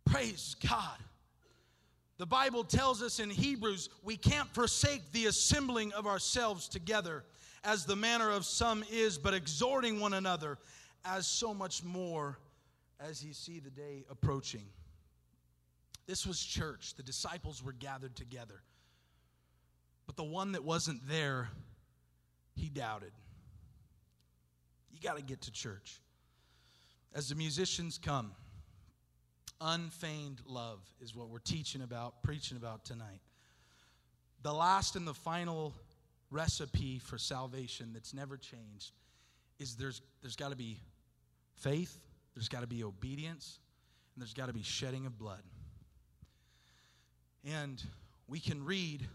Praise 0.06 0.56
God. 0.66 1.01
The 2.22 2.26
Bible 2.26 2.62
tells 2.62 3.02
us 3.02 3.18
in 3.18 3.30
Hebrews 3.30 3.88
we 4.04 4.16
can't 4.16 4.48
forsake 4.54 5.10
the 5.10 5.26
assembling 5.26 5.92
of 5.92 6.06
ourselves 6.06 6.68
together 6.68 7.24
as 7.64 7.84
the 7.84 7.96
manner 7.96 8.30
of 8.30 8.44
some 8.44 8.84
is, 8.92 9.18
but 9.18 9.34
exhorting 9.34 9.98
one 9.98 10.12
another 10.12 10.58
as 11.04 11.26
so 11.26 11.52
much 11.52 11.82
more 11.82 12.38
as 13.00 13.24
you 13.24 13.32
see 13.32 13.58
the 13.58 13.70
day 13.70 14.04
approaching. 14.08 14.62
This 16.06 16.24
was 16.24 16.40
church. 16.40 16.94
The 16.94 17.02
disciples 17.02 17.60
were 17.60 17.72
gathered 17.72 18.14
together. 18.14 18.62
But 20.06 20.14
the 20.14 20.22
one 20.22 20.52
that 20.52 20.62
wasn't 20.62 21.00
there, 21.08 21.48
he 22.54 22.68
doubted. 22.68 23.10
You 24.92 25.00
got 25.00 25.16
to 25.16 25.24
get 25.24 25.40
to 25.40 25.50
church. 25.50 25.98
As 27.16 27.30
the 27.30 27.34
musicians 27.34 27.98
come, 27.98 28.30
Unfeigned 29.64 30.40
love 30.44 30.80
is 31.00 31.14
what 31.14 31.28
we're 31.28 31.38
teaching 31.38 31.82
about, 31.82 32.22
preaching 32.22 32.56
about 32.56 32.84
tonight. 32.84 33.20
The 34.42 34.52
last 34.52 34.96
and 34.96 35.06
the 35.06 35.14
final 35.14 35.72
recipe 36.32 36.98
for 36.98 37.16
salvation 37.16 37.90
that's 37.92 38.12
never 38.12 38.36
changed 38.36 38.90
is 39.60 39.76
there's, 39.76 40.02
there's 40.20 40.34
got 40.34 40.50
to 40.50 40.56
be 40.56 40.80
faith, 41.54 41.96
there's 42.34 42.48
got 42.48 42.62
to 42.62 42.66
be 42.66 42.82
obedience, 42.82 43.60
and 44.14 44.22
there's 44.22 44.34
got 44.34 44.46
to 44.46 44.52
be 44.52 44.62
shedding 44.62 45.06
of 45.06 45.16
blood. 45.16 45.42
And 47.44 47.80
we 48.26 48.40
can 48.40 48.64
read 48.64 49.06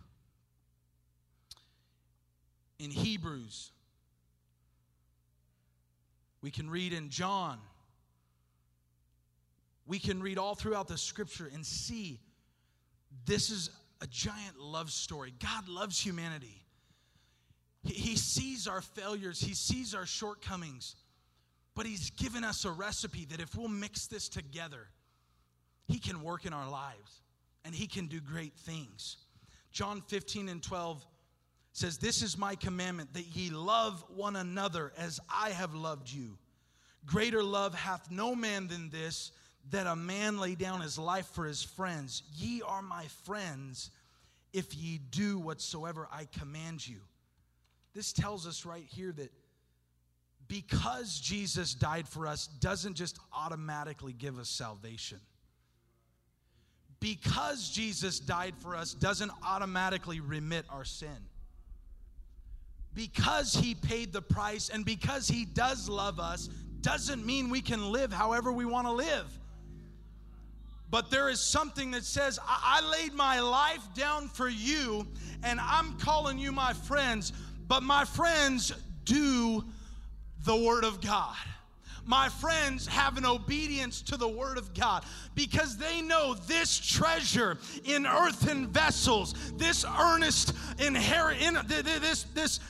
in 2.80 2.92
Hebrews, 2.92 3.72
we 6.42 6.52
can 6.52 6.70
read 6.70 6.94
in 6.94 7.10
John 7.10 7.58
we 9.88 10.00
can 10.00 10.22
read 10.22 10.38
all 10.38 10.54
throughout 10.54 10.88
the 10.88 10.98
scripture 10.98 11.50
and 11.52 11.66
see 11.66 12.20
this 13.26 13.50
is 13.50 13.70
a 14.02 14.08
giant 14.08 14.60
love 14.60 14.92
story. 14.92 15.34
God 15.40 15.68
loves 15.68 16.00
humanity. 16.00 16.64
He, 17.84 18.18
sees 18.18 18.68
our 18.68 18.82
failures, 18.82 19.40
He 19.40 19.54
sees 19.54 19.96
our 19.96 20.06
shortcomings, 20.06 20.96
but 21.74 21.86
He's 21.86 22.10
given 22.10 22.44
us 22.44 22.66
a 22.66 22.72
recipe 22.72 23.26
that 23.26 23.40
if 23.40 23.56
we'll 23.56 23.70
mix 23.70 24.08
this 24.08 24.28
together, 24.28 24.90
He 25.88 26.00
can 26.00 26.22
work 26.22 26.46
in 26.46 26.52
our 26.52 26.70
lives 26.70 27.22
and 27.64 27.74
He 27.74 27.88
can 27.88 28.08
do 28.08 28.20
great 28.20 28.54
things. 28.58 29.18
John 29.72 30.02
15 30.08 30.50
and 30.50 30.62
12 30.62 31.06
says, 31.72 31.98
This 31.98 32.22
is 32.22 32.38
my 32.38 32.56
commandment 32.56 33.14
that 33.14 33.28
ye 33.28 33.52
love 33.52 34.04
one 34.14 34.36
another 34.36 34.92
as 34.98 35.22
I 35.34 35.52
have 35.52 35.74
loved 35.74 36.12
you. 36.12 36.38
Greater 37.06 37.42
love 37.42 37.74
hath 37.74 38.12
no 38.12 38.36
man 38.36 38.68
than 38.68 38.90
this 38.90 39.32
that 39.72 39.88
a 39.88 39.96
man 39.96 40.38
lay 40.40 40.56
down 40.56 40.82
his 40.82 40.98
life 40.98 41.28
for 41.28 41.46
his 41.46 41.64
friends. 41.64 42.24
Ye 42.36 42.62
are 42.62 42.82
my 42.82 43.06
friends 43.26 43.92
if 44.54 44.74
ye 44.76 44.98
do 44.98 45.40
whatsoever 45.40 46.08
I 46.12 46.26
command 46.26 46.88
you. 46.88 47.00
This 47.94 48.14
tells 48.14 48.48
us 48.48 48.66
right 48.66 48.86
here 48.86 49.12
that 49.12 49.32
because 50.48 51.20
Jesus 51.20 51.74
died 51.74 52.08
for 52.08 52.28
us 52.28 52.48
doesn't 52.48 52.96
just 52.96 53.20
automatically 53.34 54.14
give 54.14 54.40
us 54.40 54.50
salvation. 54.50 55.20
Because 57.00 57.70
Jesus 57.70 58.20
died 58.20 58.56
for 58.58 58.76
us 58.76 58.94
doesn't 58.94 59.32
automatically 59.46 60.20
remit 60.20 60.66
our 60.70 60.86
sin. 60.86 61.28
Because 62.94 63.54
he 63.54 63.76
paid 63.76 64.14
the 64.14 64.22
price 64.22 64.70
and 64.70 64.84
because 64.84 65.28
he 65.28 65.46
does 65.46 65.90
love 65.90 66.20
us 66.20 66.48
doesn't 66.82 67.26
mean 67.26 67.50
we 67.50 67.62
can 67.62 67.92
live 67.92 68.12
however 68.12 68.52
we 68.52 68.66
want 68.66 68.88
to 68.88 68.94
live. 68.94 69.40
But 70.90 71.12
there 71.12 71.30
is 71.30 71.42
something 71.42 71.92
that 71.92 72.06
says, 72.06 72.40
I-, 72.46 72.82
I 72.82 72.90
laid 72.90 73.14
my 73.14 73.40
life 73.40 73.88
down 73.94 74.28
for 74.30 74.48
you, 74.48 75.08
and 75.44 75.60
I'm 75.60 75.98
calling 75.98 76.38
you 76.38 76.52
my 76.52 76.74
friends. 76.74 77.34
But 77.68 77.84
my 77.84 78.06
friends 78.06 78.74
do 79.04 79.64
the 80.46 80.56
Word 80.56 80.84
of 80.84 81.02
God 81.02 81.36
my 82.08 82.30
friends 82.30 82.88
have 82.88 83.18
an 83.18 83.26
obedience 83.26 84.02
to 84.02 84.16
the 84.16 84.28
word 84.28 84.58
of 84.58 84.74
God 84.74 85.04
because 85.36 85.78
they 85.78 86.02
know 86.02 86.36
this 86.48 86.80
treasure 86.80 87.58
in 87.84 88.08
earthen 88.08 88.68
vessels, 88.68 89.36
this 89.58 89.86
earnest 90.00 90.54
inherit, 90.80 91.42
in, 91.42 91.58
this 91.68 92.24
this 92.34 92.62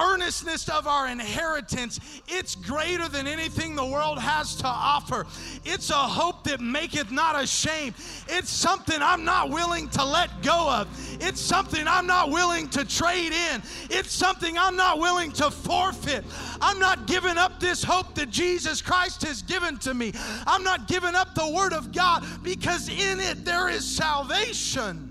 earnestness 0.00 0.68
of 0.68 0.86
our 0.86 1.08
inheritance, 1.08 2.00
it's 2.28 2.54
greater 2.54 3.08
than 3.08 3.26
anything 3.26 3.74
the 3.74 3.84
world 3.84 4.18
has 4.18 4.56
to 4.56 4.66
offer. 4.66 5.26
It's 5.64 5.90
a 5.90 5.94
hope 5.94 6.44
that 6.44 6.60
maketh 6.60 7.10
not 7.10 7.40
ashamed. 7.40 7.94
It's 8.28 8.50
something 8.50 8.96
I'm 9.00 9.24
not 9.24 9.50
willing 9.50 9.88
to 9.90 10.04
let 10.04 10.42
go 10.42 10.70
of. 10.70 10.88
It's 11.20 11.40
something 11.40 11.86
I'm 11.86 12.06
not 12.06 12.30
willing 12.30 12.68
to 12.70 12.84
trade 12.84 13.32
in. 13.32 13.62
It's 13.90 14.12
something 14.12 14.56
I'm 14.58 14.76
not 14.76 14.98
willing 14.98 15.32
to 15.32 15.50
forfeit. 15.50 16.24
I'm 16.60 16.78
not 16.78 17.06
giving 17.06 17.38
up 17.38 17.60
this 17.60 17.82
hope 17.82 18.14
that 18.14 18.30
Jesus 18.30 18.82
Christ 18.82 19.22
has 19.22 19.42
given 19.42 19.78
to 19.78 19.94
me. 19.94 20.12
I'm 20.46 20.62
not 20.62 20.88
giving 20.88 21.14
up 21.14 21.34
the 21.34 21.48
Word 21.48 21.72
of 21.72 21.92
God 21.92 22.24
because 22.42 22.88
in 22.88 23.20
it 23.20 23.44
there 23.44 23.68
is 23.68 23.84
salvation. 23.84 25.05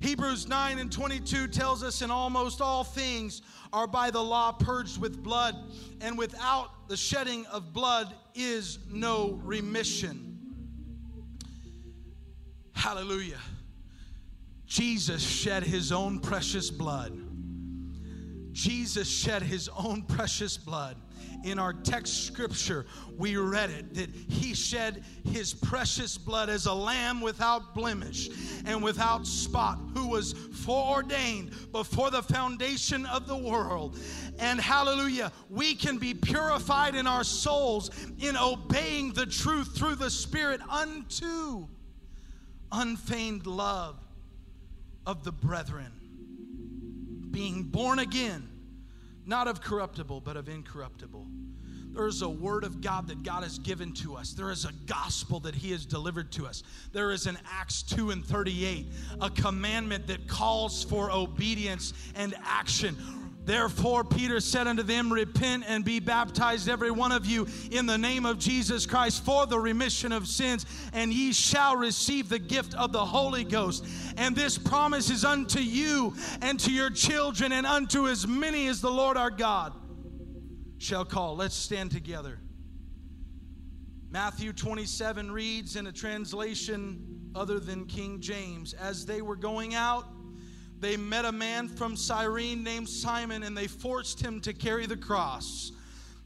Hebrews 0.00 0.46
9 0.46 0.78
and 0.78 0.92
22 0.92 1.48
tells 1.48 1.82
us, 1.82 2.02
in 2.02 2.10
almost 2.10 2.60
all 2.60 2.84
things 2.84 3.42
are 3.72 3.86
by 3.86 4.10
the 4.10 4.22
law 4.22 4.52
purged 4.52 5.00
with 5.00 5.22
blood, 5.22 5.56
and 6.00 6.16
without 6.16 6.88
the 6.88 6.96
shedding 6.96 7.44
of 7.46 7.72
blood 7.72 8.14
is 8.34 8.78
no 8.90 9.40
remission. 9.42 10.38
Hallelujah. 12.74 13.40
Jesus 14.66 15.22
shed 15.22 15.64
his 15.64 15.90
own 15.90 16.20
precious 16.20 16.70
blood. 16.70 17.18
Jesus 18.52 19.08
shed 19.08 19.42
his 19.42 19.68
own 19.76 20.02
precious 20.02 20.56
blood 20.56 20.96
in 21.44 21.58
our 21.58 21.72
text 21.72 22.24
scripture, 22.24 22.86
we 23.16 23.36
read 23.36 23.70
it 23.70 23.94
that 23.94 24.10
he 24.10 24.54
shed 24.54 25.04
his 25.24 25.54
precious 25.54 26.18
blood 26.18 26.48
as 26.48 26.66
a 26.66 26.72
lamb 26.72 27.20
without 27.20 27.74
blemish 27.74 28.28
and 28.66 28.82
without 28.82 29.26
spot, 29.26 29.78
who 29.94 30.08
was 30.08 30.32
foreordained 30.32 31.50
before 31.72 32.10
the 32.10 32.22
foundation 32.22 33.06
of 33.06 33.26
the 33.26 33.36
world. 33.36 33.98
And 34.38 34.60
hallelujah, 34.60 35.32
we 35.48 35.74
can 35.74 35.98
be 35.98 36.14
purified 36.14 36.94
in 36.94 37.06
our 37.06 37.24
souls 37.24 37.90
in 38.18 38.36
obeying 38.36 39.12
the 39.12 39.26
truth 39.26 39.76
through 39.76 39.96
the 39.96 40.10
Spirit 40.10 40.60
unto 40.68 41.68
unfeigned 42.70 43.46
love 43.46 43.96
of 45.06 45.24
the 45.24 45.32
brethren, 45.32 45.92
being 47.30 47.62
born 47.62 47.98
again 47.98 48.57
not 49.28 49.46
of 49.46 49.60
corruptible, 49.60 50.22
but 50.22 50.36
of 50.36 50.48
incorruptible. 50.48 51.26
There 51.92 52.06
is 52.06 52.22
a 52.22 52.28
word 52.28 52.64
of 52.64 52.80
God 52.80 53.08
that 53.08 53.22
God 53.22 53.42
has 53.42 53.58
given 53.58 53.92
to 53.94 54.16
us. 54.16 54.32
There 54.32 54.50
is 54.50 54.64
a 54.64 54.72
gospel 54.86 55.40
that 55.40 55.54
He 55.54 55.70
has 55.72 55.84
delivered 55.84 56.32
to 56.32 56.46
us. 56.46 56.62
There 56.92 57.10
is 57.10 57.26
an 57.26 57.38
Acts 57.50 57.82
2 57.82 58.10
and 58.10 58.24
38, 58.24 58.86
a 59.20 59.30
commandment 59.30 60.06
that 60.06 60.28
calls 60.28 60.82
for 60.82 61.10
obedience 61.10 61.92
and 62.14 62.34
action. 62.42 62.96
Therefore, 63.48 64.04
Peter 64.04 64.40
said 64.40 64.66
unto 64.66 64.82
them, 64.82 65.10
Repent 65.10 65.64
and 65.66 65.82
be 65.82 66.00
baptized, 66.00 66.68
every 66.68 66.90
one 66.90 67.12
of 67.12 67.24
you, 67.24 67.46
in 67.70 67.86
the 67.86 67.96
name 67.96 68.26
of 68.26 68.38
Jesus 68.38 68.84
Christ 68.84 69.24
for 69.24 69.46
the 69.46 69.58
remission 69.58 70.12
of 70.12 70.28
sins, 70.28 70.66
and 70.92 71.10
ye 71.10 71.32
shall 71.32 71.74
receive 71.74 72.28
the 72.28 72.38
gift 72.38 72.74
of 72.74 72.92
the 72.92 73.02
Holy 73.02 73.44
Ghost. 73.44 73.86
And 74.18 74.36
this 74.36 74.58
promise 74.58 75.08
is 75.08 75.24
unto 75.24 75.60
you 75.60 76.12
and 76.42 76.60
to 76.60 76.70
your 76.70 76.90
children, 76.90 77.52
and 77.52 77.66
unto 77.66 78.06
as 78.06 78.26
many 78.26 78.66
as 78.66 78.82
the 78.82 78.90
Lord 78.90 79.16
our 79.16 79.30
God 79.30 79.72
shall 80.76 81.06
call. 81.06 81.34
Let's 81.34 81.56
stand 81.56 81.90
together. 81.90 82.38
Matthew 84.10 84.52
27 84.52 85.32
reads 85.32 85.74
in 85.76 85.86
a 85.86 85.92
translation 85.92 87.30
other 87.34 87.58
than 87.58 87.86
King 87.86 88.20
James 88.20 88.74
As 88.74 89.06
they 89.06 89.22
were 89.22 89.36
going 89.36 89.74
out, 89.74 90.04
they 90.80 90.96
met 90.96 91.24
a 91.24 91.32
man 91.32 91.68
from 91.68 91.96
Cyrene 91.96 92.62
named 92.62 92.88
Simon 92.88 93.42
and 93.42 93.56
they 93.56 93.66
forced 93.66 94.20
him 94.20 94.40
to 94.42 94.52
carry 94.52 94.86
the 94.86 94.96
cross. 94.96 95.72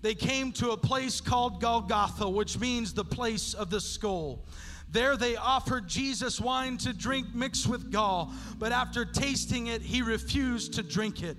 They 0.03 0.15
came 0.15 0.53
to 0.53 0.73
a 0.73 0.77
place 0.77 1.21
called 1.21 1.61
Golgotha, 1.61 2.29
which 2.29 2.59
means 2.59 2.93
the 2.93 3.05
place 3.05 3.55
of 3.55 3.71
the 3.71 3.81
skull. 3.81 4.45
There 4.91 5.17
they 5.17 5.37
offered 5.37 5.89
Jesus 5.89 6.41
wine 6.41 6.77
to 6.79 6.93
drink 6.93 7.35
mixed 7.35 7.67
with 7.67 7.91
gall, 7.91 8.33
but 8.59 8.73
after 8.73 9.07
tasting 9.07 9.69
it, 9.69 9.81
he 9.81 10.03
refused 10.03 10.75
to 10.75 10.83
drink 10.83 11.23
it. 11.23 11.39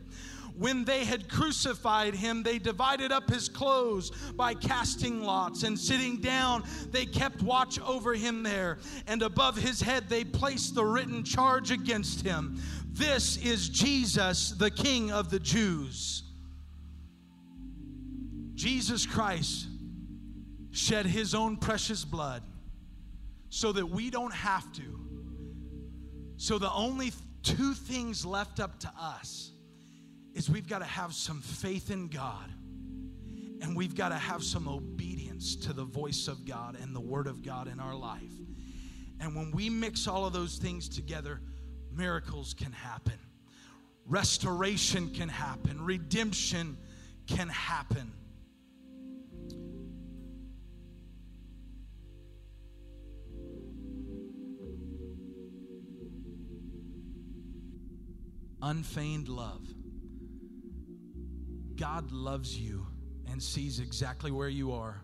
When 0.56 0.86
they 0.86 1.04
had 1.04 1.30
crucified 1.30 2.14
him, 2.14 2.44
they 2.44 2.60
divided 2.60 3.12
up 3.12 3.30
his 3.30 3.50
clothes 3.50 4.12
by 4.36 4.54
casting 4.54 5.24
lots, 5.24 5.64
and 5.64 5.78
sitting 5.78 6.18
down, 6.18 6.64
they 6.92 7.06
kept 7.06 7.42
watch 7.42 7.80
over 7.80 8.14
him 8.14 8.44
there. 8.44 8.78
And 9.08 9.24
above 9.24 9.58
his 9.58 9.82
head, 9.82 10.10
they 10.10 10.24
placed 10.24 10.76
the 10.76 10.86
written 10.86 11.24
charge 11.24 11.72
against 11.72 12.22
him 12.22 12.62
This 12.94 13.38
is 13.38 13.70
Jesus, 13.70 14.52
the 14.52 14.70
King 14.70 15.12
of 15.12 15.32
the 15.32 15.40
Jews. 15.40 16.22
Jesus 18.54 19.08
Christ 19.08 19.68
shed 20.70 21.08
his 21.08 21.34
own 21.34 21.58
precious 21.58 22.06
blood 22.06 22.44
so 23.50 23.72
that 23.72 23.88
we 23.88 24.12
don't 24.12 24.34
have 24.34 24.72
to. 24.74 25.00
So 26.38 26.60
the 26.60 26.72
only 26.72 27.12
two 27.42 27.74
things 27.74 28.28
left 28.28 28.60
up 28.60 28.80
to 28.82 28.92
us 29.00 29.52
is 30.36 30.48
we've 30.48 30.70
got 30.70 30.80
to 30.80 30.86
have 30.86 31.16
some 31.16 31.42
faith 31.42 31.90
in 31.90 32.10
God 32.10 32.52
and 33.62 33.76
we've 33.76 33.96
got 33.96 34.10
to 34.10 34.18
have 34.18 34.44
some 34.44 34.68
obedience 34.68 35.56
to 35.56 35.74
the 35.74 35.84
voice 35.84 36.28
of 36.28 36.46
God 36.46 36.78
and 36.80 36.96
the 36.96 37.02
Word 37.02 37.26
of 37.26 37.42
God 37.42 37.68
in 37.68 37.80
our 37.80 37.96
life. 37.96 38.22
And 39.20 39.36
when 39.36 39.50
we 39.50 39.68
mix 39.68 40.08
all 40.08 40.26
of 40.28 40.34
those 40.34 40.58
things 40.58 40.88
together, 40.88 41.42
miracles 41.96 42.54
can 42.54 42.72
happen, 42.72 43.20
restoration 44.06 45.10
can 45.14 45.30
happen, 45.30 45.84
redemption 45.84 46.78
can 47.28 47.50
happen. 47.50 48.12
Unfeigned 58.62 59.28
love. 59.28 59.68
God 61.76 62.12
loves 62.12 62.58
you 62.58 62.88
and 63.30 63.44
sees 63.44 63.80
exactly 63.80 64.32
where 64.32 64.48
you 64.48 64.72
are, 64.72 65.04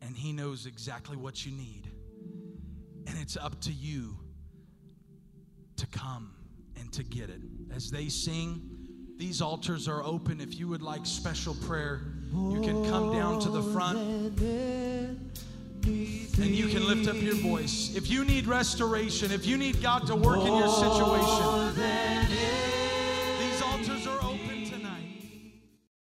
and 0.00 0.16
He 0.16 0.32
knows 0.32 0.64
exactly 0.64 1.16
what 1.16 1.44
you 1.44 1.52
need. 1.52 1.90
And 3.06 3.18
it's 3.18 3.36
up 3.36 3.60
to 3.62 3.72
you 3.72 4.16
to 5.76 5.86
come 5.86 6.32
and 6.78 6.92
to 6.92 7.02
get 7.02 7.30
it. 7.30 7.40
As 7.74 7.90
they 7.90 8.08
sing, 8.08 8.62
these 9.16 9.40
altars 9.40 9.88
are 9.88 10.02
open. 10.02 10.40
If 10.40 10.58
you 10.58 10.68
would 10.68 10.82
like 10.82 11.06
special 11.06 11.54
prayer, 11.66 12.00
you 12.32 12.60
can 12.62 12.88
come 12.88 13.12
down 13.12 13.40
to 13.40 13.48
the 13.48 13.62
front 13.62 13.98
and 15.86 16.54
you 16.54 16.68
can 16.68 16.86
lift 16.86 17.08
up 17.08 17.20
your 17.20 17.34
voice. 17.36 17.94
If 17.94 18.10
you 18.10 18.24
need 18.24 18.46
restoration, 18.46 19.30
if 19.30 19.46
you 19.46 19.56
need 19.56 19.82
God 19.82 20.06
to 20.08 20.16
work 20.16 20.40
in 20.40 20.54
your 20.56 20.68
situation, 20.68 22.53